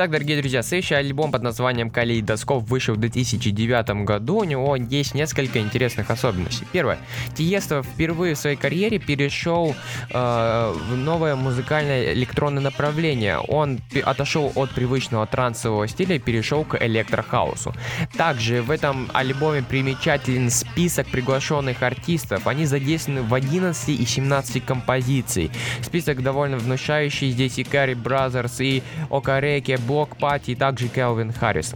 Итак, 0.00 0.12
дорогие 0.12 0.40
друзья, 0.40 0.62
следующий 0.62 0.94
альбом 0.94 1.30
под 1.30 1.42
названием 1.42 1.90
«Калейдоскоп» 1.90 2.66
вышел 2.66 2.94
в 2.94 2.96
2009 3.00 4.06
году. 4.06 4.38
У 4.38 4.44
него 4.44 4.74
есть 4.74 5.14
несколько 5.14 5.58
интересных 5.58 6.10
особенностей. 6.10 6.66
Первое. 6.72 6.96
Тиесто 7.34 7.82
впервые 7.82 8.34
в 8.34 8.38
своей 8.38 8.56
карьере 8.56 8.98
перешел 8.98 9.74
э, 10.10 10.74
в 10.74 10.96
новое 10.96 11.36
музыкальное 11.36 12.14
электронное 12.14 12.62
направление. 12.62 13.40
Он 13.40 13.78
отошел 14.02 14.50
от 14.54 14.70
привычного 14.70 15.26
трансового 15.26 15.86
стиля 15.86 16.16
и 16.16 16.18
перешел 16.18 16.64
к 16.64 16.82
электрохаусу. 16.82 17.74
Также 18.16 18.62
в 18.62 18.70
этом 18.70 19.10
альбоме 19.12 19.62
примечателен 19.62 20.48
список 20.48 21.08
приглашенных 21.08 21.82
артистов. 21.82 22.46
Они 22.46 22.64
задействованы 22.64 23.20
в 23.20 23.34
11 23.34 24.00
и 24.00 24.06
17 24.06 24.64
композиций. 24.64 25.50
Список 25.82 26.22
довольно 26.22 26.56
внушающий. 26.56 27.32
Здесь 27.32 27.58
и 27.58 27.64
Cary 27.64 27.92
Brothers, 27.92 28.62
и 28.62 28.82
Okereke, 29.10 29.76
Bloc 29.90 30.16
Party, 30.16 30.52
и 30.52 30.54
также 30.54 30.86
Calvin 30.86 31.32
Harris. 31.32 31.74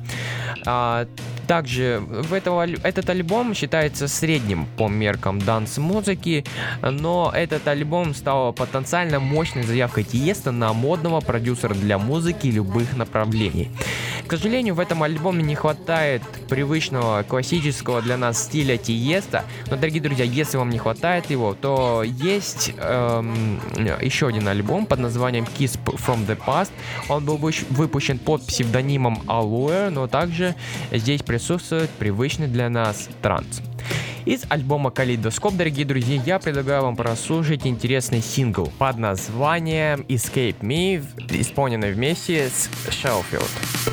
А, 0.64 1.08
также 1.48 2.00
в 2.00 2.32
этого, 2.32 2.64
этот 2.64 3.10
альбом 3.10 3.54
считается 3.54 4.06
средним 4.06 4.66
по 4.76 4.86
меркам 4.86 5.40
dance-музыки, 5.40 6.44
но 6.80 7.32
этот 7.34 7.66
альбом 7.66 8.14
стал 8.14 8.52
потенциально 8.52 9.18
мощной 9.18 9.64
заявкой 9.64 10.04
Тиеста 10.04 10.52
на 10.52 10.72
модного 10.72 11.20
продюсера 11.20 11.74
для 11.74 11.98
музыки 11.98 12.46
любых 12.46 12.96
направлений. 12.96 13.72
К 14.26 14.30
сожалению, 14.30 14.74
в 14.74 14.80
этом 14.80 15.02
альбоме 15.02 15.42
не 15.42 15.54
хватает 15.54 16.22
привычного 16.48 17.22
классического 17.24 18.00
для 18.00 18.16
нас 18.16 18.42
стиля 18.42 18.78
Тиеста, 18.78 19.44
но, 19.68 19.76
дорогие 19.76 20.00
друзья, 20.00 20.24
если 20.24 20.56
вам 20.56 20.70
не 20.70 20.78
хватает 20.78 21.30
его, 21.30 21.54
то 21.54 22.02
есть 22.02 22.72
эм, 22.78 23.60
еще 24.00 24.28
один 24.28 24.48
альбом 24.48 24.86
под 24.86 25.00
названием 25.00 25.44
Kiss 25.44 25.78
from 25.84 26.26
the 26.26 26.38
Past. 26.38 26.70
Он 27.08 27.24
был 27.24 27.36
выпущен 27.36 28.18
под 28.18 28.46
псевдонимом 28.46 29.22
Allure, 29.26 29.90
но 29.90 30.06
также 30.06 30.54
здесь 30.90 31.22
присутствует 31.22 31.90
привычный 31.90 32.46
для 32.46 32.70
нас 32.70 33.08
транс. 33.20 33.60
Из 34.24 34.44
альбома 34.48 34.90
Калейдоскоп, 34.90 35.54
дорогие 35.54 35.84
друзья, 35.84 36.22
я 36.24 36.38
предлагаю 36.38 36.82
вам 36.82 36.96
прослушать 36.96 37.66
интересный 37.66 38.22
сингл 38.22 38.72
под 38.78 38.96
названием 38.96 40.00
Escape 40.08 40.60
Me, 40.60 41.04
исполненный 41.38 41.92
вместе 41.92 42.48
с 42.48 42.70
Shellfield. 42.88 43.83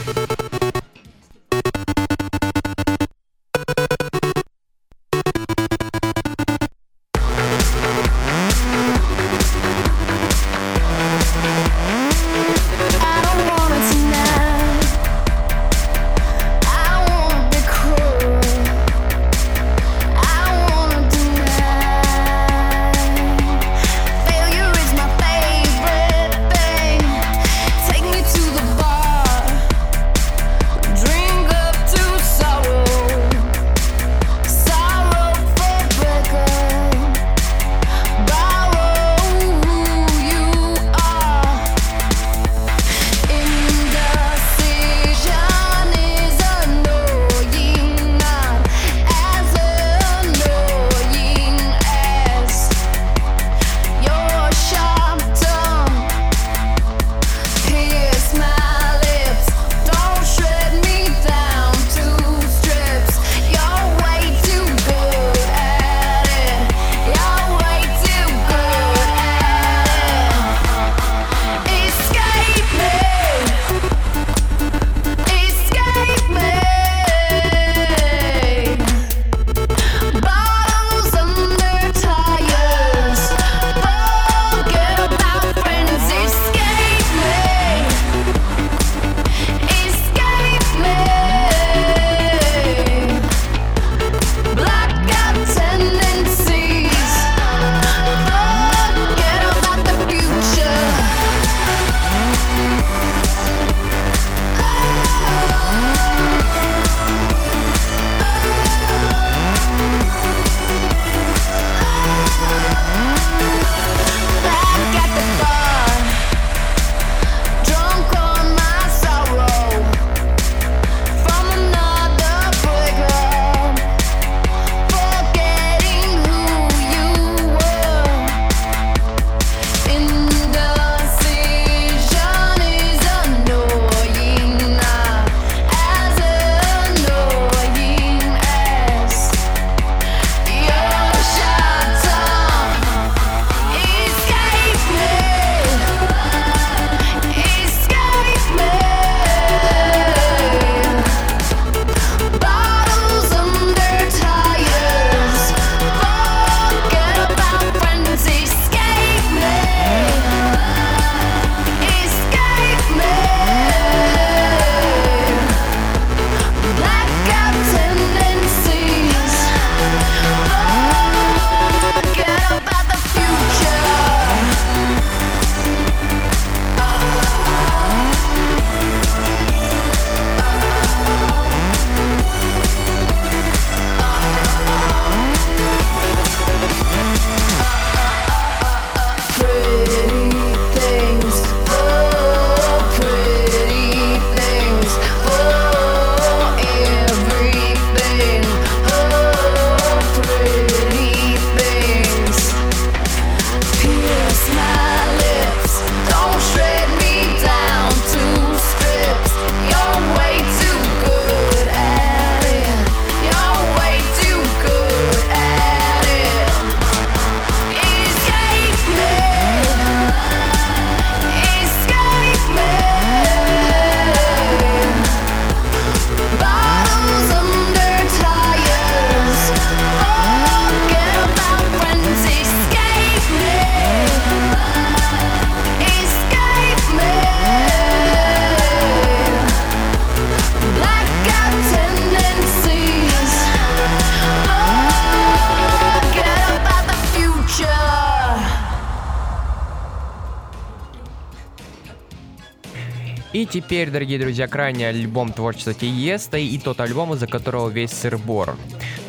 Теперь, 253.52 253.89
дорогие 253.89 254.18
друзья, 254.18 254.47
крайний 254.47 254.88
альбом 254.88 255.34
творчества 255.34 255.74
Тиеста 255.74 256.38
и 256.38 256.58
тот 256.58 256.80
альбом, 256.80 257.14
из-за 257.14 257.28
которого 257.28 257.70
весь 257.70 257.91
сырбор. 257.91 258.56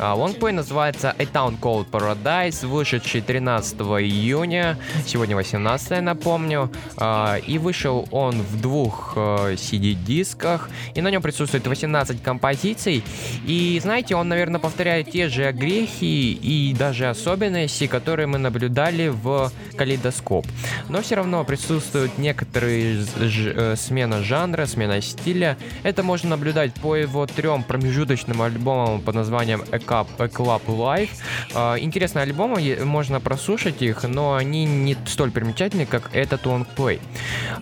А, 0.05 0.15
Лонгплей 0.15 0.51
называется 0.51 1.15
A 1.17 1.23
Town 1.23 1.57
Called 1.57 1.89
Paradise, 1.89 2.67
вышедший 2.67 3.21
13 3.21 3.79
июня, 4.01 4.77
сегодня 5.05 5.33
18 5.37 6.01
напомню, 6.01 6.69
А, 6.97 7.37
и 7.37 7.57
вышел 7.57 8.05
он 8.11 8.41
в 8.41 8.59
двух 8.59 9.13
э, 9.15 9.53
CD-дисках, 9.55 10.69
и 10.93 11.01
на 11.01 11.09
нем 11.09 11.21
присутствует 11.21 11.65
18 11.65 12.21
композиций, 12.21 13.01
и 13.47 13.79
знаете, 13.81 14.17
он, 14.17 14.27
наверное, 14.27 14.59
повторяет 14.59 15.09
те 15.09 15.29
же 15.29 15.49
грехи 15.53 16.33
и 16.33 16.75
даже 16.77 17.07
особенности, 17.07 17.87
которые 17.87 18.27
мы 18.27 18.39
наблюдали 18.39 19.07
в 19.07 19.53
Калейдоскоп. 19.77 20.45
Но 20.89 21.01
все 21.01 21.15
равно 21.15 21.45
присутствуют 21.45 22.17
некоторые 22.17 23.03
ж- 23.03 23.53
э, 23.55 23.75
смена 23.77 24.21
жанра, 24.21 24.65
смена 24.65 25.01
стиля. 25.01 25.57
Это 25.83 26.03
можно 26.03 26.31
наблюдать 26.31 26.73
по 26.73 26.93
его 26.97 27.25
трем 27.25 27.63
промежуточным 27.63 28.41
альбомам 28.41 28.99
под 28.99 29.15
названием 29.15 29.63
A, 29.71 29.92
Cup, 29.93 30.07
A 30.17 30.25
Club 30.25 30.61
Live. 30.65 31.09
А, 31.53 31.77
Интересные 31.77 32.23
альбомы, 32.23 32.77
можно 32.83 33.19
прослушать 33.19 33.81
их, 33.81 34.03
но 34.03 34.35
они 34.35 34.65
не 34.65 34.97
столь 35.05 35.31
примечательны, 35.31 35.85
как 35.85 36.09
этот 36.13 36.45
лонгплей. 36.45 36.99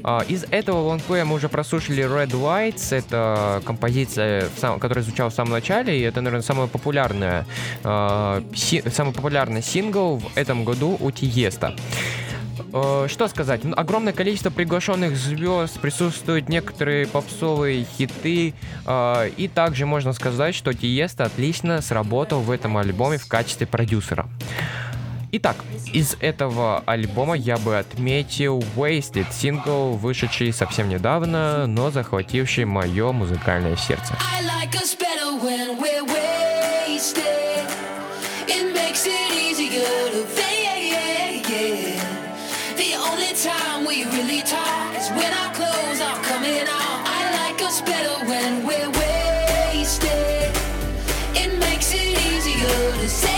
А, 0.03 0.23
Из 0.27 0.45
этого 0.49 0.79
лонгплея 0.88 1.25
мы 1.25 1.36
уже 1.36 1.49
прослушали 1.49 2.03
Red 2.03 2.32
Lights, 2.32 2.95
это 2.95 3.61
композиция, 3.65 4.47
которая 4.79 5.03
звучала 5.03 5.29
в 5.29 5.34
самом 5.34 5.51
начале, 5.51 5.99
и 5.99 6.01
это, 6.01 6.21
наверное, 6.21 6.43
самая 6.43 6.67
популярная, 6.67 7.45
а, 7.84 8.41
самый 8.91 9.13
популярный 9.13 9.61
сингл 9.61 10.17
в 10.17 10.38
этом 10.38 10.63
году 10.63 10.97
у 10.99 11.11
Тиеста. 11.11 11.75
Э, 12.73 13.07
Что 13.09 13.27
сказать? 13.27 13.63
Ну, 13.63 13.73
Огромное 13.75 14.13
количество 14.13 14.49
приглашенных 14.49 15.15
звезд, 15.15 15.79
присутствуют 15.79 16.49
некоторые 16.49 17.07
попсовые 17.07 17.85
хиты, 17.97 18.53
э, 18.85 19.29
и 19.37 19.47
также 19.47 19.85
можно 19.85 20.13
сказать, 20.13 20.55
что 20.55 20.73
Тиеста 20.73 21.25
отлично 21.25 21.81
сработал 21.81 22.41
в 22.41 22.51
этом 22.51 22.77
альбоме 22.77 23.17
в 23.17 23.27
качестве 23.27 23.67
продюсера. 23.67 24.27
Итак, 25.33 25.55
из 25.93 26.17
этого 26.19 26.83
альбома 26.85 27.35
я 27.35 27.57
бы 27.57 27.77
отметил 27.77 28.59
Wasted, 28.75 29.27
сингл, 29.31 29.93
вышедший 29.93 30.51
совсем 30.51 30.89
недавно, 30.89 31.67
но 31.67 31.89
захвативший 31.89 32.65
мое 32.65 33.11
музыкальное 33.13 33.77
сердце. 33.77 34.13
It 38.47 38.73
makes 38.73 39.05
it 39.05 39.31
easier 39.31 40.11
to 40.11 40.25
fake. 40.35 40.61
Time 43.41 43.87
we 43.87 44.03
really 44.03 44.41
talk 44.43 44.95
is 44.95 45.09
when 45.09 45.33
our 45.33 45.51
clothes 45.55 45.99
are 45.99 46.23
coming 46.25 46.61
off. 46.67 47.01
I 47.07 47.49
like 47.49 47.59
us 47.63 47.81
better 47.81 48.23
when 48.29 48.67
we're 48.67 48.91
wasted. 48.91 50.55
It 51.33 51.59
makes 51.59 51.91
it 51.91 52.19
easier 52.27 52.91
to 53.01 53.09
say. 53.09 53.30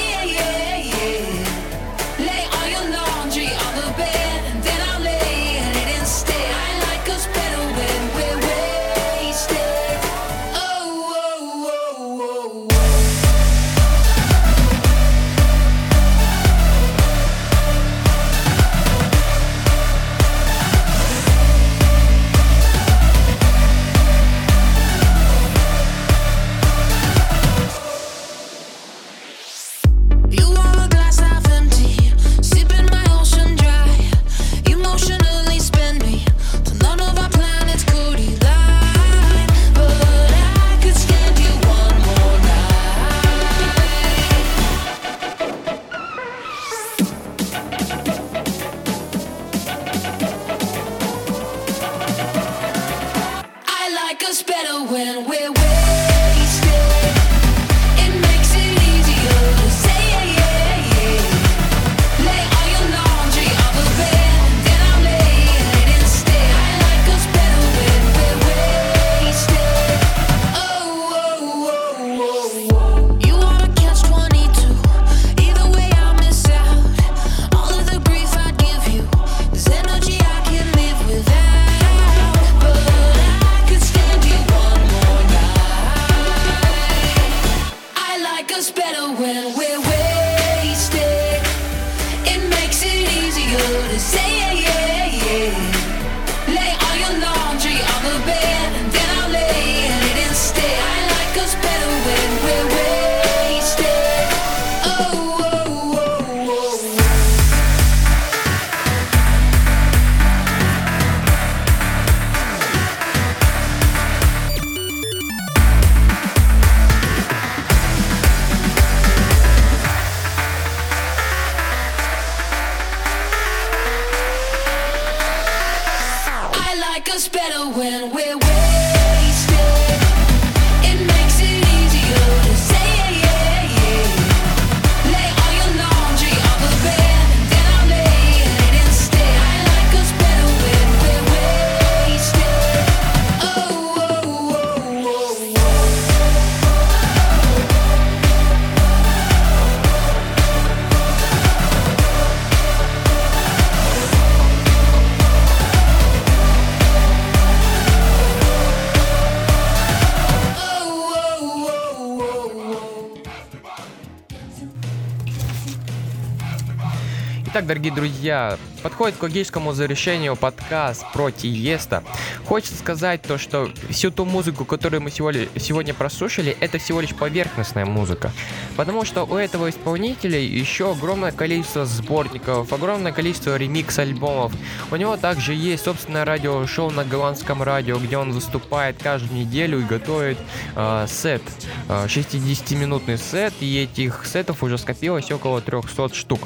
Итак, 167.64 167.70
дорогие 167.70 167.94
друзья, 167.94 168.58
подходит 168.82 169.16
к 169.16 169.24
логическому 169.24 169.72
завершению 169.72 170.36
подкаст 170.36 171.06
про 171.14 171.32
Тиеста. 171.32 172.04
Хочется 172.46 172.76
сказать 172.76 173.22
то, 173.22 173.38
что 173.38 173.70
всю 173.90 174.12
ту 174.12 174.26
музыку, 174.26 174.66
которую 174.66 175.02
мы 175.02 175.10
сегодня, 175.10 175.94
прослушали, 175.94 176.58
это 176.60 176.78
всего 176.78 177.00
лишь 177.00 177.16
поверхностная 177.16 177.86
музыка. 177.86 178.34
Потому 178.76 179.06
что 179.06 179.24
у 179.24 179.36
этого 179.36 179.70
исполнителя 179.70 180.38
еще 180.38 180.92
огромное 180.92 181.32
количество 181.32 181.86
сборников, 181.86 182.74
огромное 182.74 183.14
количество 183.14 183.56
ремикс-альбомов. 183.56 184.52
У 184.92 184.98
него 184.98 185.16
также 185.16 185.54
есть 185.54 185.86
собственное 185.86 186.26
радиошоу 186.26 186.90
на 186.90 187.06
голландском 187.06 187.64
радио, 187.64 187.98
где 187.98 188.18
он 188.18 188.34
выступает 188.34 189.02
каждую 189.02 189.40
неделю 189.40 189.80
и 189.80 189.84
готовит 189.84 190.38
э, 190.76 191.06
сет, 191.08 191.44
э, 191.88 192.08
60-минутный 192.08 193.18
сет, 193.18 193.54
и 193.62 193.84
этих 193.84 194.26
сетов 194.26 194.64
уже 194.64 194.78
скопилось 194.78 195.32
около 195.32 195.62
300 195.62 196.14
штук. 196.14 196.42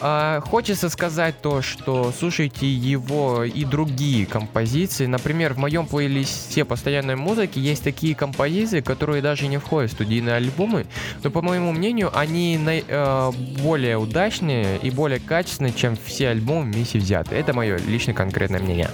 А, 0.00 0.40
хочется 0.40 0.88
сказать 0.88 1.40
то, 1.40 1.62
что 1.62 2.12
слушайте 2.18 2.66
его 2.70 3.44
и 3.44 3.64
другие 3.64 4.26
композиции. 4.26 5.06
Например, 5.06 5.54
в 5.54 5.58
моем 5.58 5.86
плейлисте 5.86 6.64
постоянной 6.64 7.16
музыки 7.16 7.58
есть 7.58 7.82
такие 7.82 8.14
композиции, 8.14 8.80
которые 8.80 9.22
даже 9.22 9.46
не 9.46 9.58
входят 9.58 9.90
в 9.90 9.94
студийные 9.94 10.34
альбомы, 10.36 10.86
но 11.22 11.30
по 11.30 11.40
моему 11.42 11.72
мнению, 11.72 12.10
они 12.16 12.58
на- 12.58 12.80
э, 12.86 13.32
более 13.62 13.96
удачные 13.96 14.78
и 14.82 14.90
более 14.90 15.18
качественные, 15.20 15.72
чем 15.72 15.96
все 16.04 16.28
альбомы 16.28 16.70
вместе 16.72 16.98
взятые. 16.98 17.40
Это 17.40 17.52
мое 17.54 17.78
личное 17.78 18.14
конкретное 18.14 18.60
мнение. 18.60 18.90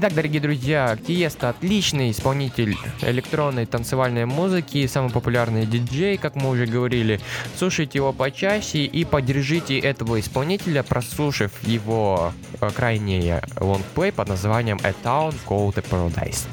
Итак, 0.00 0.14
дорогие 0.14 0.40
друзья, 0.40 0.96
Тиеста 0.96 1.48
отличный 1.48 2.12
исполнитель 2.12 2.76
электронной 3.02 3.66
танцевальной 3.66 4.26
музыки, 4.26 4.86
самый 4.86 5.10
популярный 5.10 5.66
диджей, 5.66 6.18
как 6.18 6.36
мы 6.36 6.50
уже 6.50 6.66
говорили. 6.66 7.18
Слушайте 7.56 7.98
его 7.98 8.12
почаще 8.12 8.84
и 8.84 9.04
поддержите 9.04 9.76
этого 9.76 10.20
исполнителя, 10.20 10.84
прослушав 10.84 11.50
его 11.64 12.32
э, 12.60 12.70
крайний 12.70 13.40
лонгплей 13.58 14.12
под 14.12 14.28
названием 14.28 14.78
A 14.84 14.90
Town 15.02 15.34
Called 15.48 15.76
a 15.76 15.82
Paradise. 15.82 16.46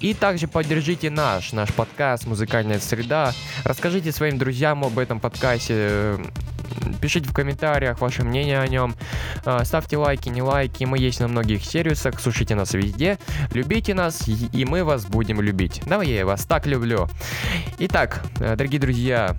И 0.00 0.12
также 0.12 0.46
поддержите 0.46 1.08
наш, 1.08 1.54
наш 1.54 1.72
подкаст 1.72 2.26
«Музыкальная 2.26 2.80
среда». 2.80 3.32
Расскажите 3.64 4.12
своим 4.12 4.36
друзьям 4.36 4.84
об 4.84 4.98
этом 4.98 5.20
подкасте. 5.20 6.18
Пишите 7.00 7.28
в 7.28 7.32
комментариях 7.32 8.00
ваше 8.00 8.24
мнение 8.24 8.60
о 8.60 8.66
нем. 8.66 8.94
Э, 9.44 9.64
Ставьте 9.64 9.96
лайки, 9.96 10.28
не 10.28 10.42
лайки. 10.42 10.84
Мы 10.84 10.98
есть 10.98 11.20
на 11.20 11.28
многих 11.28 11.64
сервисах. 11.64 12.20
Слушайте 12.20 12.54
нас 12.54 12.74
везде. 12.74 13.18
Любите 13.52 13.94
нас, 13.94 14.26
и 14.28 14.64
мы 14.64 14.84
вас 14.84 15.06
будем 15.06 15.40
любить. 15.40 15.82
Да, 15.86 16.02
я 16.02 16.26
вас 16.26 16.44
так 16.44 16.66
люблю. 16.66 17.08
Итак, 17.78 18.22
э, 18.40 18.56
дорогие 18.56 18.80
друзья, 18.80 19.36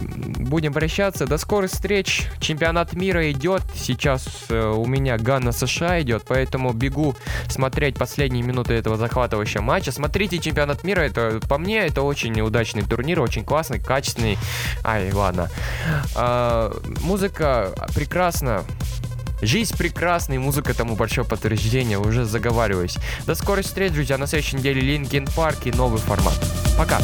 будем 0.00 0.72
прощаться. 0.72 1.26
До 1.26 1.38
скорых 1.38 1.70
встреч. 1.70 2.28
Чемпионат 2.40 2.92
мира 2.92 3.30
идет. 3.30 3.62
Сейчас 3.74 4.26
э, 4.48 4.70
у 4.70 4.84
меня 4.86 5.18
Ганна 5.18 5.52
США 5.52 6.00
идет, 6.02 6.24
поэтому 6.26 6.72
бегу 6.72 7.16
смотреть 7.48 7.96
последние 7.96 8.42
минуты 8.42 8.74
этого 8.74 8.96
захватывающего 8.96 9.62
матча. 9.62 9.92
Смотрите 9.92 10.38
чемпионат 10.38 10.84
мира. 10.84 11.00
Это 11.00 11.40
по 11.48 11.58
мне 11.58 11.86
это 11.86 12.02
очень 12.02 12.40
удачный 12.40 12.82
турнир, 12.82 13.20
очень 13.20 13.44
классный, 13.44 13.78
качественный. 13.78 14.38
Ай, 14.84 15.12
ладно. 15.12 15.48
А, 16.14 16.72
музыка 17.02 17.70
прекрасна. 17.94 18.64
Жизнь 19.42 19.76
прекрасна, 19.76 20.34
и 20.34 20.38
музыка 20.38 20.72
тому 20.72 20.94
большое 20.94 21.26
подтверждение, 21.26 21.98
уже 21.98 22.24
заговариваюсь. 22.24 22.96
До 23.26 23.34
скорых 23.34 23.66
встреч, 23.66 23.92
друзья, 23.92 24.16
на 24.16 24.28
следующей 24.28 24.56
неделе 24.56 24.80
Linkin 24.80 25.26
Park 25.34 25.66
и 25.66 25.72
новый 25.72 26.00
формат. 26.00 26.38
Пока! 26.78 27.00